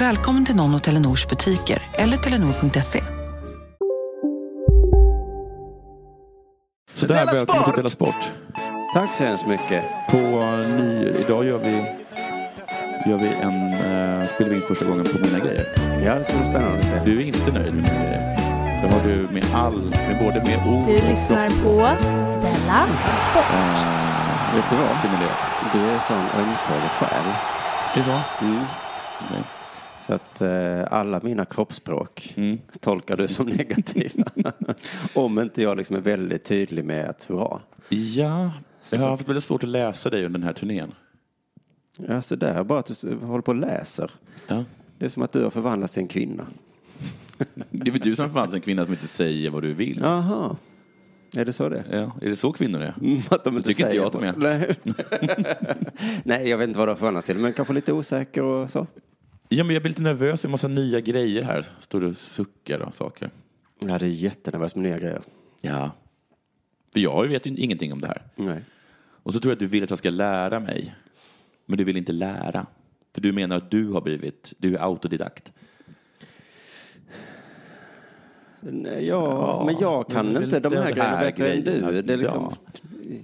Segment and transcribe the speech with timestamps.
[0.00, 3.02] Välkommen till någon av Telenors butiker eller telenor.se.
[6.94, 8.32] Så där välkommen till Della Sport.
[8.94, 9.84] Tack så hemskt mycket.
[10.10, 10.16] På
[10.78, 11.70] ny, idag gör vi,
[13.10, 15.66] gör vi en, eh, spelar vi in första gången på mina grejer.
[16.04, 17.00] Ja, det ska bli spännande att se.
[17.04, 18.36] Du är inte nöjd med mina grejer.
[18.82, 21.76] Det har du med all, med både med ord Du och lyssnar kropp- på
[22.42, 22.86] Della
[23.30, 23.50] Sport.
[24.54, 25.00] Vet du vad?
[25.00, 25.38] simulerat.
[25.72, 27.24] Du är en sån ömtålig själ.
[27.96, 28.20] Idag?
[28.40, 28.64] Mm.
[29.30, 29.59] Nej.
[30.10, 32.58] Så att eh, alla mina kroppsspråk Mm.
[32.80, 34.24] tolkar du som negativa.
[35.14, 37.60] Om inte jag liksom är väldigt tydlig med att hurra.
[37.88, 38.50] Ja,
[38.82, 40.92] Så- jag har haft väldigt svårt att läsa dig under den här turnén.
[42.08, 44.10] Ja, så där, bara att du håller på och läser.
[44.46, 44.64] Ja.
[44.98, 46.46] Det är som att du har förvandlats till en kvinna.
[47.70, 49.98] Det är väl du som fanns en kvinna som inte säger vad du vill.
[50.02, 50.56] Jaha.
[51.36, 51.84] Är det så det?
[51.90, 52.94] Ja, är det så kvinnor är?
[53.00, 54.34] Mm, Att de inte tycker inte jag att de är.
[54.36, 54.74] Nej.
[56.24, 58.86] Nej, jag vet inte vad du har förvandlats till, men kanske lite osäker och så.
[59.52, 60.44] Ja, men jag blir lite nervös.
[60.44, 61.66] En massa nya grejer här.
[61.80, 63.30] Står du och suckar och saker.
[63.78, 65.22] Ja, det är jättenervös med nya grejer.
[65.60, 65.90] Ja.
[66.92, 68.22] För jag vet ju ingenting om det här.
[68.36, 68.64] Nej.
[69.22, 70.94] Och så tror jag att du vill att jag ska lära mig.
[71.66, 72.66] Men du vill inte lära.
[73.14, 75.52] För du menar att du har blivit, du är autodidakt.
[78.62, 82.02] Ja, Ja, men jag men kan det är inte de här grejerna bättre än du.
[82.02, 82.52] Det är liksom,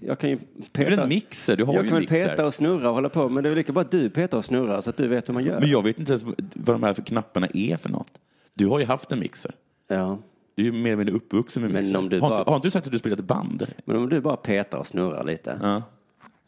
[0.01, 0.39] jag kan ju
[0.73, 1.03] Du är peta.
[1.03, 3.43] en mixer, du har jag ju kan väl peta och snurra och hålla på, men
[3.43, 5.35] det är väl lika bra att du petar och snurrar så att du vet hur
[5.35, 5.61] man gör.
[5.61, 8.11] Men jag vet inte ens vad de här för knapparna är för något.
[8.55, 9.53] Du har ju haft en mixer.
[9.89, 10.19] Ja.
[10.55, 11.99] Du är ju mer eller mindre uppvuxen med Men mixer.
[11.99, 13.67] om du har, bara- inte, har inte du sagt att du spelat band?
[13.85, 15.83] Men om du bara petar och snurrar lite Ja.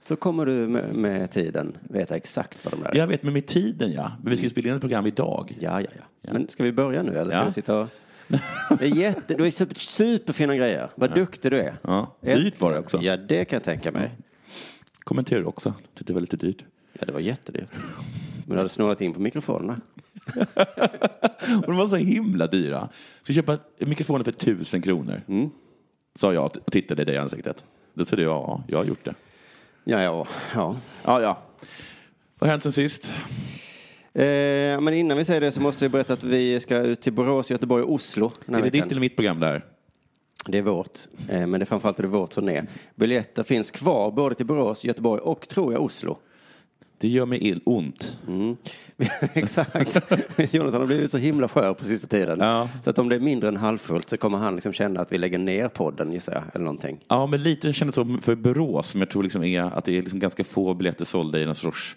[0.00, 2.96] så kommer du med, med tiden veta exakt vad de där är.
[2.96, 4.12] Jag vet, men med tiden ja.
[4.22, 5.56] Men vi ska ju spela in ett program idag.
[5.60, 6.02] Ja, ja, ja.
[6.22, 6.32] Ja.
[6.32, 7.44] Men ska vi börja nu eller ska Ja.
[7.46, 7.86] vi sitta och...
[8.78, 10.90] Det är jätte, du är super, superfina grejer.
[10.94, 11.78] Vad duktig du är.
[11.82, 12.16] Ja.
[12.20, 13.00] Dyrt var det också.
[13.02, 14.10] Ja, det kan jag tänka mig.
[14.98, 15.74] Kommenterar du också.
[15.94, 16.64] Tyckte det var lite dyrt.
[16.92, 17.70] Ja, det var jättedyrt.
[18.46, 19.80] Men du hade snurrat in på mikrofonerna.
[21.56, 22.88] Och de var så himla dyra.
[23.22, 25.22] Så köpa mikrofoner för tusen kronor.
[25.28, 25.50] Mm.
[26.14, 27.64] Sa jag och tittade dig i ansiktet.
[27.94, 29.14] Då sa du ja, jag har gjort det.
[29.84, 30.76] Ja, ja, ja.
[31.04, 31.42] Ja, ja.
[32.38, 33.12] Vad har hänt sen sist?
[34.14, 37.12] Eh, men innan vi säger det så måste jag berätta att vi ska ut till
[37.12, 38.26] Borås, Göteborg och Oslo.
[38.26, 38.70] Är det veckan.
[38.70, 39.64] ditt eller mitt program där?
[40.46, 40.98] Det är vårt,
[41.28, 42.62] eh, men det är framförallt är det vår turné.
[42.94, 46.18] Biljetter finns kvar både till Borås, Göteborg och tror jag Oslo.
[47.00, 48.18] Det gör mig ill, ont.
[48.28, 48.56] Mm.
[49.34, 50.12] Exakt.
[50.54, 52.38] Jonathan har blivit så himla skör på sista tiden.
[52.40, 52.68] Ja.
[52.84, 55.18] Så att om det är mindre än halvfullt så kommer han liksom känna att vi
[55.18, 56.98] lägger ner podden gissar jag, eller någonting.
[57.08, 60.02] Ja, men lite kändes så för Borås, som jag tror liksom är att det är
[60.02, 61.96] liksom ganska få biljetter sålda i någon sorts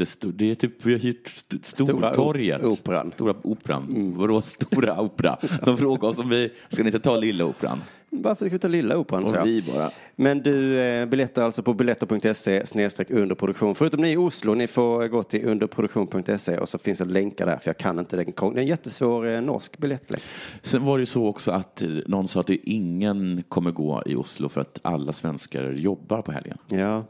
[0.00, 0.32] jättestor...
[0.32, 2.64] Det är typ, vi har hyrt st- Stortorget.
[2.64, 3.12] o- operan.
[3.14, 4.14] Stora operan.
[4.18, 5.38] Borås stora opera.
[5.64, 7.80] De frågar oss om vi, ska ni inte ta lilla operan?
[8.10, 9.24] Varför ska vi ta lilla operan?
[9.24, 9.90] Och vi bara.
[10.16, 13.74] Men du, eh, biljetter alltså på biljetter.se snedstreck underproduktion.
[13.74, 17.56] Förutom ni i Oslo, ni får gå till underproduktion.se och så finns det länkar där
[17.58, 18.24] för jag kan inte den.
[18.26, 20.22] Det är en jättesvår eh, norsk biljettlänk.
[20.62, 24.14] Sen var det ju så också att eh, någon sa att ingen kommer gå i
[24.14, 26.58] Oslo för att alla svenskar jobbar på helgen.
[26.68, 27.04] Ja,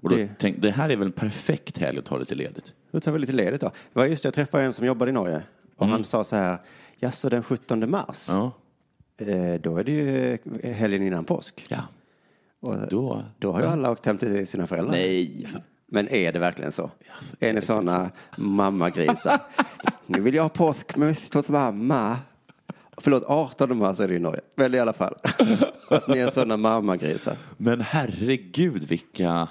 [0.00, 2.74] Och då Det- tänkte det här är väl en perfekt helg att ta lite ledigt.
[2.90, 3.66] då tar vi lite ledigt då.
[3.68, 5.42] Det var just det, jag träffade en som jobbade i Norge
[5.76, 6.58] och han sa så här,
[6.96, 8.52] jaså den 17 mars, Ja,
[9.26, 11.66] eh, då är det ju eh, helgen innan påsk.
[11.68, 11.78] ja.
[12.60, 14.92] Och Då, då har ju alla åkt hem till sina föräldrar.
[14.92, 15.46] Nej.
[15.86, 16.90] Men är det verkligen så?
[17.16, 19.38] Alltså, är ni sådana mammagrisar?
[20.06, 22.16] nu vill jag ha påskmust hos mamma.
[22.96, 24.40] Förlåt, 18 mars är det i Norge.
[24.56, 25.14] Väl i alla fall.
[25.90, 27.34] Att ni är sådana mammagrisar.
[27.56, 29.48] Men herregud vilka,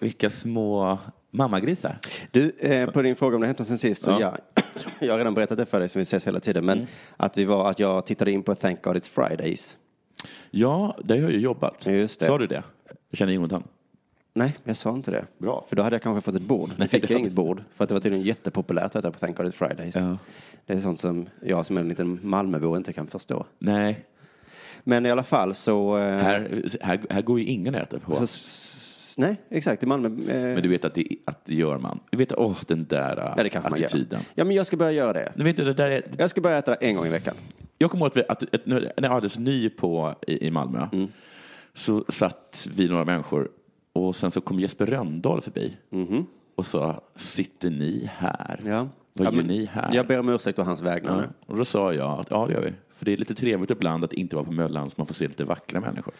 [0.00, 0.98] vilka små
[1.30, 1.98] mammagrisar.
[2.30, 4.36] Du, eh, på din fråga om det hänt något sen sist, så Ja.
[4.54, 4.62] ja.
[5.00, 6.90] jag har redan berättat det för dig som vi ses hela tiden, men Mm.
[7.16, 9.76] att, vi var, att jag tittade in på Thank God It's Fridays.
[10.50, 11.86] Ja, där har jag ju jobbat.
[11.86, 12.26] Just det.
[12.26, 12.62] Sa du det?
[13.10, 13.62] Jag känner Jonathan.
[14.34, 15.24] Nej, jag sa inte det.
[15.38, 15.64] Bra.
[15.68, 16.70] För då hade jag kanske fått ett bord.
[16.76, 17.62] Nu fick jag hade- inget bord.
[17.74, 19.96] För att det var tydligen jättepopulärt att äta på Thank God It's Fridays.
[19.96, 20.18] Ja.
[20.66, 23.46] Det är sånt som jag som en liten Malmöbo inte kan förstå.
[23.58, 24.04] Nej,
[24.84, 25.98] Men i alla fall så...
[25.98, 28.14] eh, här, här, här går ju ingen att äta på.
[28.14, 28.26] så
[29.18, 29.82] nej, exakt.
[29.82, 30.08] I Malmö...
[30.08, 32.00] eh, Men du vet att det, att det gör man.
[32.10, 33.86] Du vet, åh, den där ja, det kanske man gör.
[33.86, 34.20] attityden.
[34.34, 35.32] Ja, men jag ska börja göra det.
[35.36, 37.34] Du vet, det där är, Jag ska börja äta en gång i veckan.
[37.78, 40.88] Jag kommer ihåg att, att, att när jag var alldeles ny på, i, i Malmö
[41.74, 43.48] så satt vi några människor
[43.92, 45.76] och sen så kom Jesper Röndahl förbi
[46.54, 48.60] och sa, sitter ni här?
[48.64, 48.88] Ja.
[49.14, 49.94] Vad Ja, gör ni här?
[49.94, 51.28] Jag ber om ursäkt å hans vägnar ja.
[51.46, 52.72] Och då sa jag att ja, det gör vi.
[52.94, 55.28] För det är lite trevligt ibland att inte vara på Möllan så man får se
[55.28, 56.14] lite vackra människor.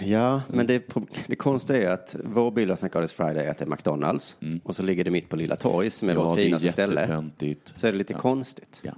[0.00, 0.82] Ja, men det,
[1.26, 3.68] det konstiga är att vår bild av Thank God It's Friday är att det är
[3.68, 6.44] McDonalds och så ligger det mitt på Lilla Torg som är Ja, vårt det är
[6.44, 7.30] finaste ställe.
[7.74, 8.80] Så är det lite konstigt.
[8.82, 8.92] Ja.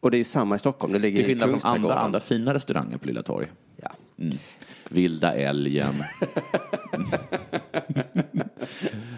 [0.00, 0.92] Och det är ju samma i Stockholm.
[0.92, 3.46] Det ligger Till skillnad från andra, andra fina restauranger på Lilla Torg.
[3.76, 3.90] Ja.
[4.18, 4.36] Mm.
[4.90, 5.94] Vilda älgen.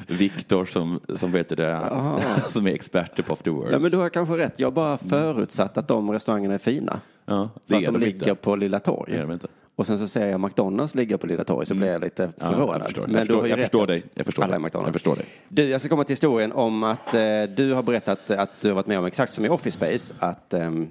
[0.07, 1.91] Viktor som, som, vet det,
[2.49, 3.69] som är experter på after work.
[3.73, 4.55] ja, men du har kanske rätt.
[4.57, 7.01] Jag har bara förutsatt att de restaurangerna är fina.
[7.25, 8.35] Ja, För att de de ligger inte.
[8.35, 9.13] på Lilla Torg.
[9.13, 9.49] Det är de inte.
[9.79, 12.47] Och sen så ser jag McDonalds ligga på Lilla Torg så blir jag lite Ja,
[12.47, 12.77] förvånad.
[12.77, 13.07] jag förstår.
[13.07, 14.03] Men Jag förstår- ju jag förstår dig.
[14.15, 14.57] Jag förstår alla dig.
[14.57, 14.87] är McDonalds.
[14.87, 15.25] Jag förstår dig.
[15.49, 17.21] Du, jag ska komma till historien om att eh,
[17.57, 20.55] du har berättat att du har varit med om exakt som i Office Space att
[20.55, 20.89] ehm,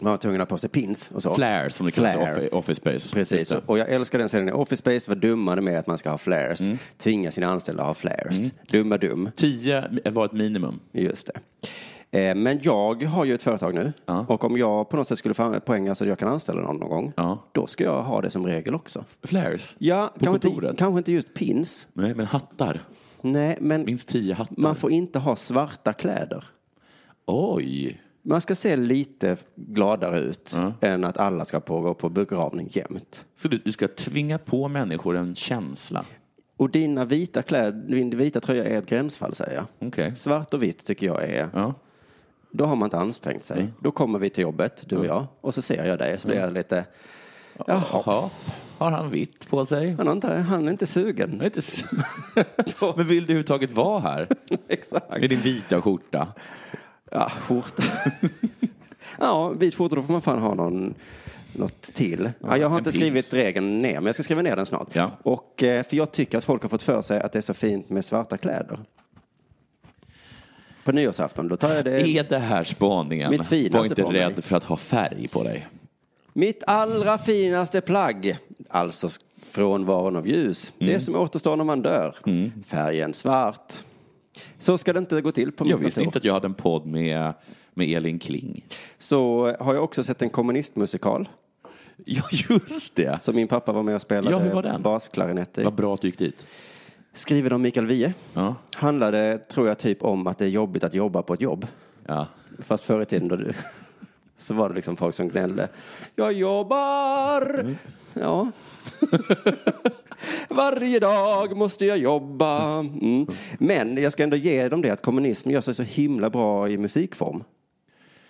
[0.00, 1.34] man var tvungen att ha på sig pins och så.
[1.34, 3.14] Flare som det kallas i office, Space.
[3.14, 6.10] Precis, och jag älskar den scenen i Office Space, var dummare med att man ska
[6.10, 6.60] ha flares.
[6.60, 6.78] Mm.
[6.98, 8.52] Tvinga sina anställda att ha flares.
[8.70, 9.30] Dumma dum.
[9.36, 10.80] Tio var ett minimum.
[10.92, 11.40] Just det.
[12.10, 14.24] Eh, Men jag har ju ett företag nu Ja.
[14.28, 16.76] och om jag på något sätt skulle få poäng så att jag kan anställa någon
[16.76, 17.38] någon gång, Ja.
[17.52, 19.04] då ska jag ha det som regel också.
[19.22, 19.76] Flares?
[19.78, 20.70] Ja, På kanske kontoret?
[20.70, 21.88] inte, kanske inte just pins.
[21.92, 22.80] Nej, men hattar.
[23.20, 24.54] Nej, men Minst tio hattar.
[24.62, 26.44] man får inte ha svarta kläder.
[27.26, 28.00] Oj.
[28.22, 30.72] Man ska se lite gladare ut Ja.
[30.88, 33.26] än att alla ska på, gå på begravning jämt.
[33.36, 36.04] Så du, du ska tvinga på människor en känsla?
[36.56, 39.88] Och dina vita kläder, din vita tröja är ett gränsfall säger jag.
[39.88, 40.16] Okej.
[40.16, 41.74] Svart och vitt tycker jag är, Ja.
[42.50, 43.68] Då har man inte ansträngt sig.
[43.82, 46.38] Då kommer vi till jobbet, du och jag, och så ser jag dig så blir
[46.38, 46.84] jag lite,
[47.66, 48.30] jaha, Jaha.
[48.78, 49.94] Har han vitt på sig?
[49.98, 51.40] han är inte, han är inte sugen.
[51.40, 51.84] Är inte s-
[52.96, 54.28] Men vill du överhuvudtaget vara här?
[54.68, 55.20] Exakt.
[55.20, 56.28] Med din vita skjorta?
[57.10, 57.82] Ja, skjorta.
[59.18, 60.94] ja, vit skjorta, då får man fan ha någon,
[61.52, 62.30] något till.
[62.40, 63.00] Ja, jag har inte pins.
[63.02, 64.88] skrivit regeln ner, men jag ska skriva ner den snart.
[64.94, 65.10] Ja.
[65.22, 67.54] Och, eh, för jag tycker att folk har fått för sig att det är så
[67.54, 68.78] fint med svarta kläder.
[70.88, 72.00] På nyårsafton, då tar jag det.
[72.00, 73.30] Är det här spaningen?
[73.30, 74.20] Mitt finaste Var inte på mig.
[74.20, 75.66] rädd för att ha färg på dig.
[76.32, 78.36] Mitt allra finaste plagg,
[78.68, 79.08] alltså
[79.50, 80.72] frånvaron av ljus.
[80.78, 80.92] Mm.
[80.92, 82.14] Det som återstår när man dör.
[82.66, 83.72] Färgen svart.
[84.58, 86.08] Så ska det inte gå till på mitt Jag visste kontor.
[86.08, 87.32] inte att jag hade en podd med,
[87.74, 88.64] med Elin Kling.
[88.98, 91.28] Så har jag också sett en kommunistmusikal.
[92.04, 93.22] Ja, just det.
[93.22, 94.82] Som min pappa var med och spelade Ja, hur var den?
[94.82, 95.64] basklarinett i.
[95.64, 96.46] Vad bra att du gick dit.
[97.18, 98.12] Skriven av Mikael Wiehe.
[98.34, 98.54] Ja.
[98.74, 101.66] Handlade, tror jag, typ om att det är jobbigt att jobba på ett jobb.
[102.06, 102.26] Ja.
[102.58, 103.52] Fast förr i tiden då du,
[104.38, 105.68] så var det liksom folk som gnällde.
[106.14, 107.60] Jag jobbar!
[107.60, 107.76] Mm.
[108.14, 108.50] Ja.
[110.48, 112.78] Varje dag måste jag jobba.
[112.78, 113.26] Mm.
[113.58, 116.78] Men jag ska ändå ge dem det att kommunism gör sig så himla bra i
[116.78, 117.44] musikform.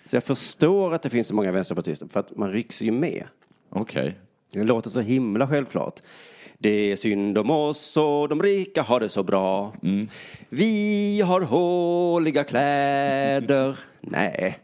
[0.05, 3.23] Så jag förstår att det finns så många vänsterpartister för att man rycks ju med.
[3.69, 4.19] Okej.
[4.51, 6.01] Det låter så himla självklart.
[6.61, 9.73] Det är synd om oss och de rika har det så bra.
[10.49, 13.79] Vi har håliga kläder.
[14.01, 14.57] Nej.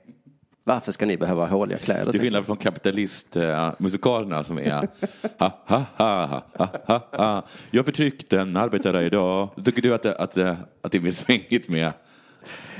[0.64, 2.12] Varför ska ni behöva håliga kläder?
[2.12, 4.88] Till skillnad från kapitalistmusikalerna som är ha,
[5.66, 7.46] ha, ha, ha, ha, ha.
[7.72, 9.50] Jag förtryckte en arbetare idag.
[9.66, 10.38] Tycker du att det, att,
[10.82, 11.92] att det är svängigt med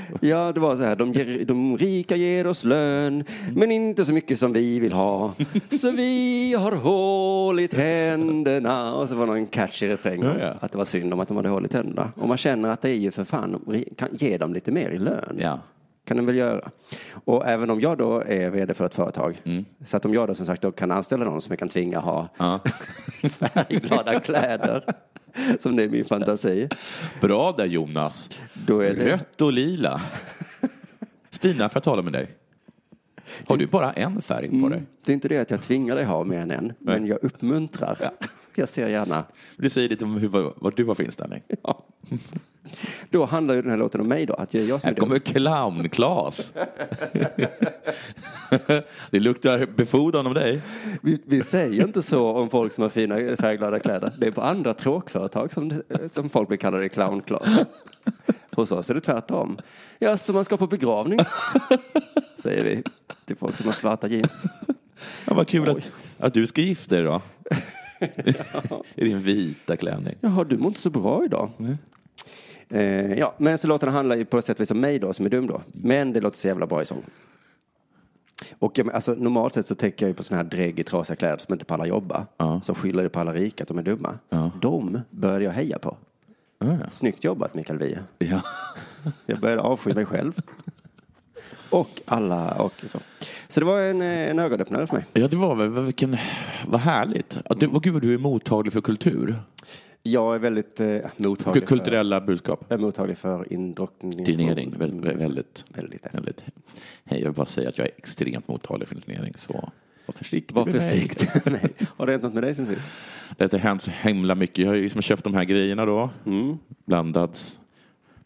[0.20, 0.96] Ja, det var så här.
[0.96, 5.32] De, ger, de rika ger oss lön, men inte så mycket som vi vill ha.
[5.80, 8.94] Så vi har hål i tänderna.
[8.94, 10.54] Och så var det en catchy refräng Ja, ja.
[10.60, 12.12] att det var synd om att de hade hål i tänderna.
[12.16, 13.76] Och man känner att det är ju för fan,
[14.12, 15.38] ge dem lite mer i lön.
[15.38, 15.60] Ja.
[16.06, 16.70] Kan den väl göra.
[17.24, 19.42] Och även om jag då är vd för ett företag,
[19.84, 21.98] så att om jag då som sagt då kan anställa någon som jag kan tvinga
[21.98, 22.60] ha Ja.
[23.30, 24.94] färgglada kläder,
[25.60, 26.68] som det är min fantasi,
[27.20, 28.28] Bra där Jonas.
[28.66, 29.12] då är det...
[29.12, 30.00] Rött och lila.
[31.30, 32.30] Stina, får jag tala med dig?
[33.46, 34.82] Har du bara en färg på dig?
[35.04, 38.10] Det är inte det att jag tvingar dig ha mer än en, men jag uppmuntrar.
[38.54, 39.24] Jag ser gärna.
[39.56, 41.42] Det säger lite om hur, vad, vad du har för inställning.
[41.62, 41.84] Ja.
[43.10, 44.94] Då handlar ju den här låten om mig då, att jag är jag som är
[44.94, 45.24] Här kommer dum.
[45.24, 46.52] clown-Klas.
[49.10, 50.62] det luktar befordran om dig.
[51.02, 54.12] Vi, vi säger inte så om folk som har fina färgglada kläder.
[54.18, 57.48] Det är på andra tråkföretag som, som folk blir kallade clownklas.
[58.50, 59.58] Hos oss är det tvärtom.
[59.98, 61.18] Ja, så man ska på begravning,
[62.42, 62.82] säger vi
[63.24, 64.44] till folk som har svarta jeans.
[65.26, 67.20] Ja, vad kul att, att du ska gifta dig då.
[68.94, 70.14] I din vita klänning.
[70.20, 71.50] Jaha, du mår inte så bra idag.
[72.68, 75.12] Eh, ja, men så låtarna handlar ju på ett sätt och vis om mig då,
[75.12, 75.62] som är dum då.
[75.72, 77.02] Men det låter så jävla bra i sång.
[78.58, 81.16] Och jag alltså, normalt sett så tänker jag ju på sådana här drägg i trasiga
[81.16, 82.26] kläder som inte pallar jobba.
[82.36, 82.60] Ja.
[82.60, 84.18] Som skyller det på alla rika att de är dumma.
[84.28, 84.50] Ja.
[84.60, 85.96] De började jag heja på.
[86.58, 86.78] Ja.
[86.90, 88.00] Snyggt jobbat Mikael Wiehe.
[88.18, 88.40] Ja.
[89.26, 90.40] Jag började avsky mig själv.
[91.70, 92.98] Och alla och så.
[93.48, 95.06] Så det var en, eh, en ögonöppnare för mig.
[95.12, 96.16] ja, det var väl, vilken,
[96.66, 97.38] vad härligt.
[97.44, 99.34] Att du, vad gud vad du är mottaglig för kultur.
[100.10, 102.64] Jag är väldigt eh, mottaglig för, Kulturella budskap.
[102.68, 104.74] jag är mottaglig för indoktrinering.
[104.78, 106.14] Väldigt, väldigt, Väldigt.
[106.14, 106.42] väldigt.
[107.04, 109.52] Hej, jag vill bara säga att jag är extremt mottaglig för internering, så
[110.06, 111.28] var försiktig Var försiktig.
[111.96, 112.86] Har det hänt något med dig sen sist?
[113.36, 114.58] Det har hänt så himla mycket.
[114.58, 116.10] Jag har ju liksom köpt de här grejerna då.
[116.26, 116.58] Mm.
[116.84, 117.30] Blandad,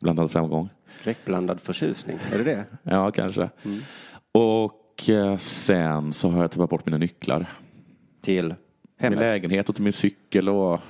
[0.00, 0.68] blandad framgång.
[0.86, 2.64] Skräckblandad förtjusning, är det det?
[2.82, 3.50] Ja, kanske.
[3.64, 3.80] Mm.
[4.32, 7.46] Och eh, sen så har jag tappat bort mina nycklar.
[8.20, 8.54] Till Min
[8.98, 9.18] hemmet?
[9.18, 10.80] lägenhet och till min cykel och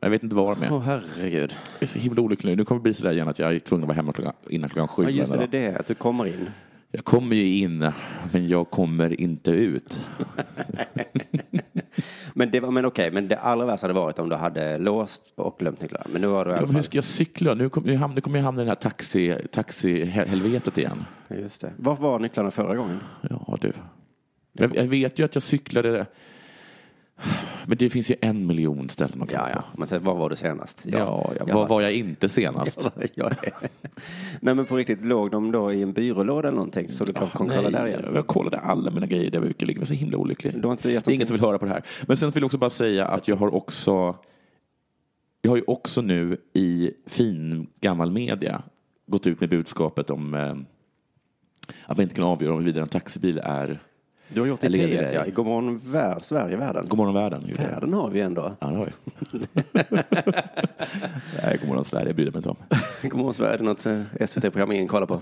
[0.00, 0.72] jag vet inte var med.
[0.72, 1.56] Åh herregud.
[1.72, 2.56] Jag är så himla olycklig nu.
[2.56, 4.68] Nu kommer det bli sådär igen att jag är tvungen att vara hemma klockan, innan
[4.68, 5.02] klockan sju.
[5.02, 6.50] Ja, just det, det är det, att du kommer in.
[6.92, 7.92] Jag kommer ju in,
[8.32, 10.00] men jag kommer inte ut.
[12.34, 15.34] Men, det var, men okej, men det allra värsta hade varit om du hade låst
[15.36, 16.06] och glömt nycklarna.
[16.12, 16.84] Men nu har du i alla men hur fall.
[16.84, 17.54] ska jag cykla?
[17.54, 21.04] Nu kommer jag, nu kommer jag hamna i det här taxi, taxi-helvetet igen.
[21.28, 21.72] Just det.
[21.76, 23.00] Var var nycklarna förra gången?
[23.30, 23.72] Ja, du.
[24.52, 26.06] Jag, jag vet ju att jag cyklade.
[27.66, 29.60] Men det finns ju en miljon ställen Ja, komma ja.
[29.60, 29.78] på.
[29.78, 30.86] Men sen, var var du senast?
[30.92, 32.88] Ja, ja, var var jag inte senast?
[33.14, 33.68] Ja, ja, ja.
[34.40, 37.28] Nej men på riktigt, låg de då i en byrålåda eller någonting så du kan
[37.28, 38.04] kan kolla där igen?
[38.14, 39.70] Jag kollade alla mina grejer där jag.
[39.70, 40.54] Jag var så himla olycklig.
[40.60, 41.82] Du har inte gett Det är ingen som vill höra på det här.
[42.06, 44.16] Men sen vill jag också bara säga att jag har också
[45.42, 48.62] jag har ju också nu i fin gammal media
[49.06, 50.54] gått ut med budskapet om eh,
[51.86, 53.80] att man inte kan avgöra om huruvida en taxibil är
[54.32, 56.88] Du har gjort det i Eller är det P1 ja, i Godmorgon värld, Sverige, världen.
[56.88, 57.52] Godmorgon världen.
[57.56, 58.52] Världen har vi ändå.
[58.60, 58.92] Ja, det har vi.
[61.42, 62.56] Nej, Godmorgon Sverige bryr jag mig inte om.
[63.02, 65.20] Godmorgon Sverige, det är något eh, SVT-program ingen kollar på.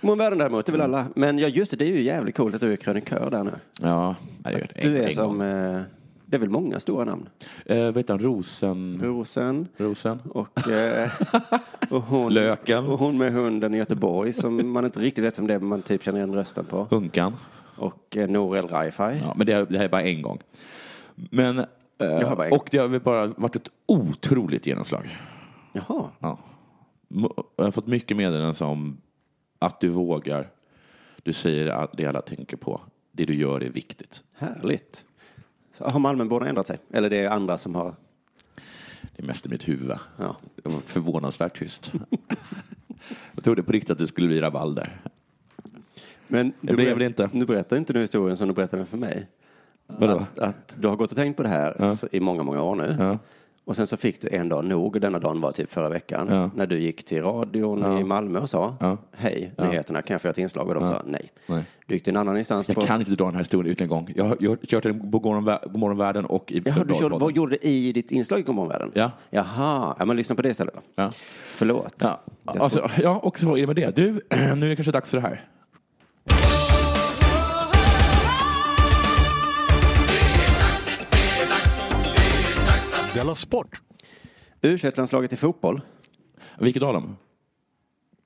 [0.00, 1.06] Godmorgon världen däremot, det vill alla.
[1.14, 3.50] Men ja, just det, det är ju jävligt coolt att du är krönikör där nu.
[3.80, 4.14] Ja.
[4.44, 5.80] En, Du är en som, eh,
[6.26, 7.28] det är väl många stora namn?
[7.66, 8.22] Eh, vad heter han?
[8.22, 8.98] Rosen...
[9.02, 10.18] Rosen Rosen?
[10.24, 11.10] och, eh,
[11.90, 12.86] och, hon, Löken.
[12.86, 15.68] och hon med hunden i Göteborg som man inte riktigt vet vem det är, men
[15.68, 16.86] man typ känner igen rösten på.
[16.90, 17.32] Hunkan?
[17.80, 19.18] Och eh, Nour El Raifai.
[19.20, 20.38] Ja, men det, det här är bara en gång.
[21.14, 25.18] Men, eh, har bara en och det har väl bara varit ett otroligt genomslag.
[25.72, 26.10] Jaha.
[26.18, 26.38] Ja.
[27.56, 29.00] Jag har fått mycket meddelanden om
[29.58, 30.50] att du vågar.
[31.22, 32.80] Du säger att det alla tänker på.
[33.12, 34.22] Det du gör är viktigt.
[34.36, 35.04] Härligt.
[35.72, 36.78] Så har Malmöborna ändrat sig?
[36.92, 37.94] Eller det är andra som har...
[39.16, 39.92] Det är mest i mitt huvud.
[40.16, 40.36] Ja.
[40.62, 41.92] Det var förvånansvärt tyst.
[43.34, 45.00] jag trodde på riktigt att det skulle bli rabalder.
[46.30, 47.28] Men Det blev det inte.
[47.32, 49.26] Nu berättar inte du historien som du berättade för mig.
[49.86, 50.12] Vadå?
[50.36, 52.74] Att, att du har gått och tänkt på det här så, i många, många år
[52.74, 52.96] nu.
[52.98, 53.18] Ja.
[53.64, 56.26] Och sen så fick du en dag nog, och denna dagen var typ förra veckan,
[56.30, 56.50] Ja.
[56.54, 58.96] när du gick till radion i Malmö och sa Ja.
[59.12, 60.68] hej, nyheterna, kan jag få göra ett inslag?
[60.68, 61.32] Och de sa nej.
[61.46, 61.64] Nej.
[61.86, 62.80] Du gick till en annan instans Jag på...
[62.80, 64.12] kan inte dra den här historien ut en gång.
[64.16, 67.36] Jag har, jag har kört den på Godmorgon Världen och i Jaha, du körde, vad
[67.36, 68.90] gjorde du i ditt inslag i Godmorgonvärlden?
[68.94, 69.10] Ja.
[69.30, 70.80] Jaha, ja, men lyssna på det istället då.
[70.94, 71.10] Ja.
[71.56, 71.94] Förlåt.
[71.98, 73.96] Ja, alltså, ja, och så är det med det.
[73.96, 75.44] Du, nu är det kanske dags för det här.
[83.20, 83.80] Della Sport!
[84.62, 85.80] u landslaget i fotboll.
[86.58, 87.16] Vilket av dem?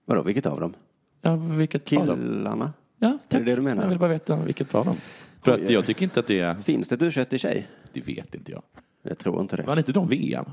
[0.05, 0.75] Vadå, vilket av dem?
[1.21, 2.17] Ja, vilket av dem?
[2.17, 2.73] Killarna?
[2.99, 3.41] Ja, tack.
[3.41, 3.83] Är det det du menar?
[3.83, 4.97] Jag vill bara veta vilket av dem.
[5.43, 6.55] För Oj, att jag tycker inte att det är...
[6.55, 7.69] Finns det ett u i tjej?
[7.93, 8.63] Det vet inte jag.
[9.03, 9.63] Jag tror inte det.
[9.63, 10.45] Vann inte de VM?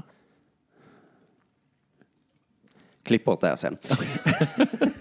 [3.04, 3.78] Klipp bort det här sen.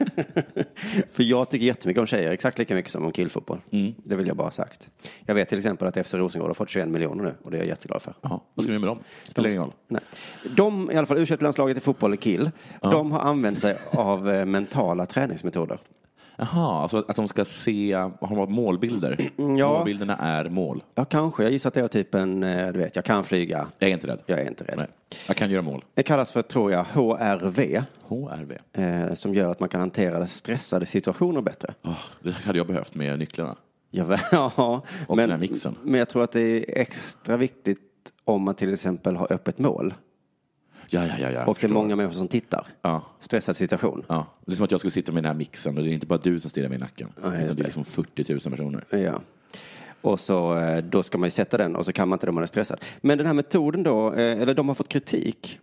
[1.13, 3.61] För jag tycker jättemycket om tjejer, exakt lika mycket som om killfotboll.
[3.71, 3.95] Mm.
[4.05, 4.91] Det vill jag bara ha sagt.
[5.27, 7.59] Jag vet till exempel att FC Rosengård har fått 21 miljoner nu och det är
[7.59, 8.15] jag jätteglad för.
[8.21, 8.99] Jaha, vad ska göra med dem?
[9.23, 9.73] Spelar ingen roll.
[9.89, 10.03] Nej.
[10.57, 14.45] De, i alla fall u landslaget i fotboll kill, de har använt sig av eh,
[14.45, 15.79] mentala träningsmetoder.
[16.41, 19.19] Jaha, alltså att de ska se, har de målbilder?
[19.59, 19.73] ja.
[19.73, 20.83] Målbilderna är mål.
[20.95, 21.43] Ja, kanske.
[21.43, 23.95] Jag gissar att det är typ en, eh, du vet, jag kan flyga, Jag är
[23.95, 24.21] inte rädd.
[24.27, 24.75] jag är inte rädd.
[24.79, 24.87] Nej.
[25.29, 25.85] Jag kan göra mål.
[25.95, 28.59] Det kallas för, tror jag, HRV, HRV.
[28.73, 31.75] eh, som gör att man kan hantera stressade situationer bättre.
[31.85, 33.57] Oh, det hade jag behövt med nycklarna.
[33.91, 34.19] Ja.
[35.07, 35.75] Och men, den här mixen.
[35.83, 37.79] men jag tror att det är extra viktigt
[38.25, 39.95] om man till exempel har öppet mål
[40.93, 41.31] Ja, ja, ja.
[41.31, 42.67] ja och det är många människor som tittar.
[42.83, 43.03] Ja.
[43.19, 44.05] Stressad situation.
[44.09, 45.93] Ja, det är som att jag skulle sitta med den här mixen och det är
[45.93, 47.09] inte bara du som stirrar mig i nacken.
[47.23, 47.63] Ja, just det är det.
[47.63, 48.85] liksom 40 000 personer.
[48.91, 49.21] Ja.
[50.03, 52.29] Och så eh, då ska man ju sätta den och så kan man inte det
[52.31, 52.81] om man är stressad.
[53.01, 55.59] Men den här metoden då, eh, eller de har fått kritik.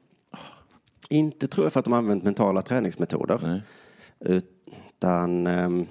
[1.10, 3.40] Inte tror jag för att de har använt mentala träningsmetoder.
[3.44, 3.62] Nej.
[4.20, 5.86] Utan ehm,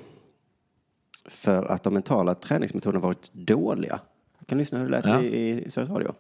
[1.28, 4.00] för att de mentala träningsmetoderna varit dåliga.
[4.38, 5.22] Jag kan lyssna hur det lät Ja.
[5.22, 6.14] i, i Sveriges Radio.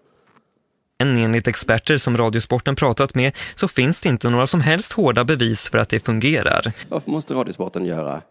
[0.98, 5.24] Men enligt experter som Radiosporten pratat med så finns det inte några som helst hårda
[5.24, 6.72] bevis för att det fungerar.
[6.88, 8.22] Varför måste Radiosporten göra?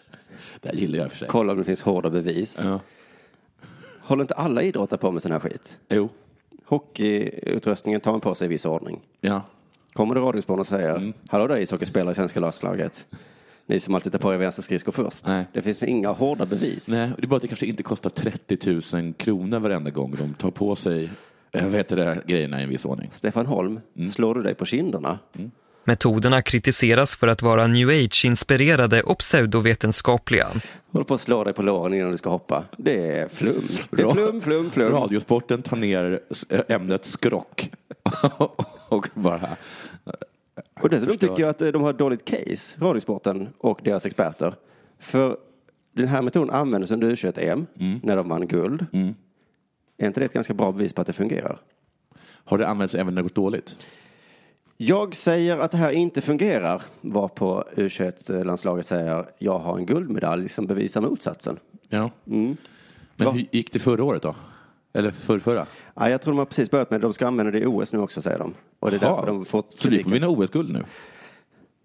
[0.60, 1.28] Det här gillar jag för sig.
[1.28, 2.60] Kolla om det finns hårda bevis.
[2.64, 2.80] Ja.
[4.04, 5.78] Håller inte alla idrottare på med sån här skit?
[5.88, 6.08] Jo.
[6.66, 9.00] Hockeyutrustningen tar man på sig i viss ordning.
[9.20, 9.42] Ja.
[9.92, 11.12] Kommer det Radiosporten och säger, Mm.
[11.28, 13.06] hallå där ishockeyspelare i svenska landslaget.
[13.66, 15.26] Ni som alltid tar på er vänsterskridskor först.
[15.26, 15.44] Nej.
[15.52, 16.88] Det finns inga hårda bevis.
[16.88, 20.34] Nej, det är bara att det kanske inte kostar 30 000 kronor varenda gång de
[20.34, 21.10] tar på sig
[21.62, 23.10] vad heter det, grejerna i en viss ordning.
[23.12, 24.08] Stefan Holm, Mm.
[24.08, 25.18] slår du dig på kinderna?
[25.86, 30.48] Metoderna kritiseras för att vara new age-inspirerade och pseudovetenskapliga.
[30.92, 32.64] Håller på att slå dig på låren innan du ska hoppa.
[32.76, 33.54] Det är flum.
[33.90, 34.92] Det är flum, flum, flum.
[34.92, 37.70] Radiosporten tar ner s- ämnet skrock
[38.88, 39.48] och bara...
[40.80, 44.54] Och dessutom tycker jag att eh, de har ett dåligt case, Radiosporten och deras experter.
[45.00, 45.36] För
[45.96, 48.00] den här metoden användes under U21-EM Mm.
[48.02, 48.86] när de vann guld.
[49.98, 51.58] Är inte det ett ganska bra bevis på att det fungerar?
[52.24, 53.76] Har det använts även när det gått dåligt?
[54.76, 60.66] Jag säger att det här inte fungerar, varpå U21-landslaget säger jag har en guldmedalj som
[60.66, 61.58] bevisar motsatsen.
[61.88, 62.10] Ja.
[62.26, 62.56] Mm.
[63.16, 63.32] Men Va?
[63.32, 64.34] hur gick det förra året då?
[64.92, 65.66] Eller förrförra?
[65.94, 67.06] Ja, jag tror de har precis börjat med det.
[67.06, 68.54] De ska använda det i OS nu också, säger de.
[68.80, 70.84] Och det är därför de fått Så du kommer vinna OS-guld nu?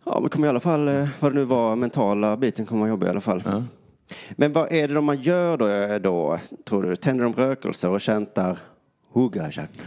[0.03, 2.89] Ja, men kommer i alla fall, eh, vad det nu var, mentala biten kommer vara
[2.89, 3.43] jobbig i alla fall.
[3.45, 3.63] Ja.
[4.31, 6.95] Men vad är det de man gör då, eh, då tror du?
[6.95, 8.57] Tänder de rökelser och chantar
[9.11, 9.83] Hugga shaka?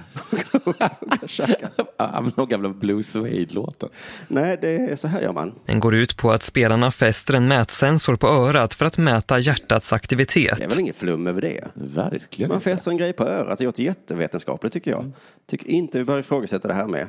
[2.36, 3.88] Den gamla Blue Suede-låten.
[4.28, 5.54] Nej, det är så här gör man.
[5.66, 9.92] Den går ut på att spelarna fäster en mätsensor på örat för att mäta hjärtats
[9.92, 10.58] aktivitet.
[10.58, 11.68] Det är väl inget flum över det?
[11.74, 13.58] Verkligen Man fäster en grej på örat.
[13.58, 15.12] Det låter jättevetenskapligt tycker jag.
[15.50, 17.08] Tycker inte vi bör ifrågasätta det här med.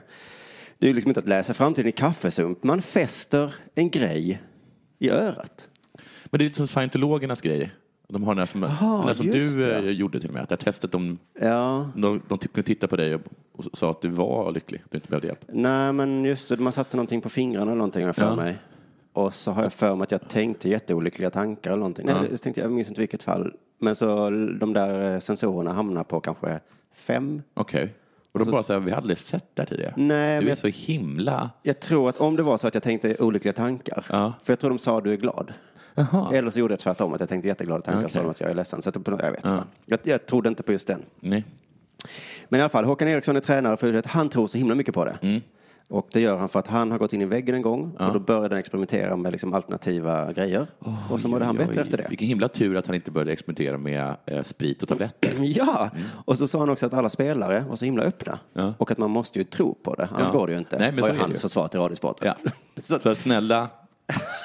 [0.80, 2.64] Det är ju liksom inte att läsa framtiden i kaffesump.
[2.64, 4.42] Man fäster en grej
[5.00, 5.70] i örat.
[6.34, 7.72] Men det är lite som scientologernas grej.
[8.08, 9.76] De har den här som, Jaha, den här som du det.
[9.78, 10.42] eh, gjorde till och med.
[10.44, 13.22] Det här testet, de, Ja, de, de kunde titta på dig och,
[13.52, 14.84] och sa att du var lycklig.
[14.90, 15.46] Du inte behövde hjälp.
[15.48, 18.36] nej men just det, man satte någonting på fingrarna eller någonting jag för Ja.
[18.36, 18.58] mig.
[19.14, 22.06] Och så har jag för mig att jag tänkte jätteolyckliga tankar eller någonting.
[22.06, 22.28] Nej, Ja.
[22.32, 23.54] det tänkte jag, jag minns inte vilket fall.
[23.80, 26.60] Men så de där eh, sensorerna hamnar på kanske
[26.94, 27.42] fem.
[27.54, 27.94] Okej.
[28.32, 29.94] Och de bara säger vi hade aldrig sett det här tidigare.
[29.98, 31.50] Nej, du är jag- så himla...
[31.64, 34.06] Jag tror att om det var så att jag tänkte olyckliga tankar.
[34.10, 34.34] Ja.
[34.44, 35.54] För jag tror de sa du är glad.
[35.96, 36.36] Jaha.
[36.36, 38.24] Eller så gjorde jag tvärtom, att jag tänkte jätteglada tankar och Okej.
[38.24, 38.82] sa att jag är ledsen.
[38.82, 39.64] Så att, jag vet Ja.
[39.86, 41.02] jag, jag trodde inte på just den.
[41.20, 41.46] Nej.
[42.50, 44.08] Men i alla fall, Håkan Eriksson är tränare för U21.
[44.08, 45.18] Han tror så himla mycket på det.
[45.22, 45.42] Mm.
[45.90, 48.14] Och det gör han för att han har gått in i väggen en gång och
[48.14, 50.68] då började han experimentera med liksom alternativa grejer.
[51.10, 52.06] och så mådde han bättre efter det.
[52.10, 55.34] Vilken himla tur att han inte började experimentera med eh, sprit och tabletter.
[55.40, 55.90] Ja,
[56.26, 58.40] och så sa han också att alla spelare var så himla öppna.
[58.54, 58.74] Ja.
[58.78, 60.40] Och att man måste ju tro på det, annars Ja.
[60.40, 60.80] går det ju inte.
[60.80, 62.34] Nej, men var så ju hans försvar till Radiosporten.
[62.44, 62.52] Ja.
[62.82, 63.68] så Så snälla,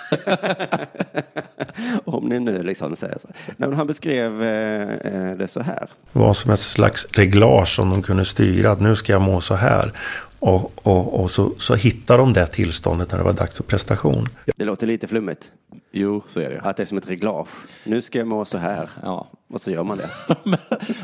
[2.05, 3.29] om ni nu liksom säger så.
[3.47, 5.89] Nej, men han beskrev eh, eh, det så här.
[6.13, 8.71] Det var som ett slags reglage som de kunde styra.
[8.71, 9.93] Att nu ska jag må så här.
[10.41, 14.29] Och, och, och så, så hittade de det tillståndet när det var dags för prestation.
[14.57, 15.53] Det låter lite flummigt.
[15.93, 16.61] jo så är det.
[16.61, 17.49] Att det är som ett reglage.
[17.85, 18.91] Nu ska jag må så här.
[19.03, 19.29] Ja.
[19.49, 20.11] Och så gör man det.
[20.45, 20.59] men,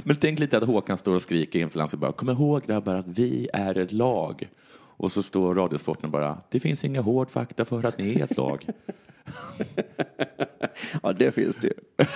[0.05, 3.49] men tänk lite att Håkan står och skriker inför landslaget kom ihåg grabbar att vi
[3.53, 4.49] är ett lag.
[4.97, 8.37] Och så står Radiosporten bara, det finns inga hård fakta för att ni är ett
[8.37, 8.67] lag.
[11.03, 12.07] Ja, det finns det ju.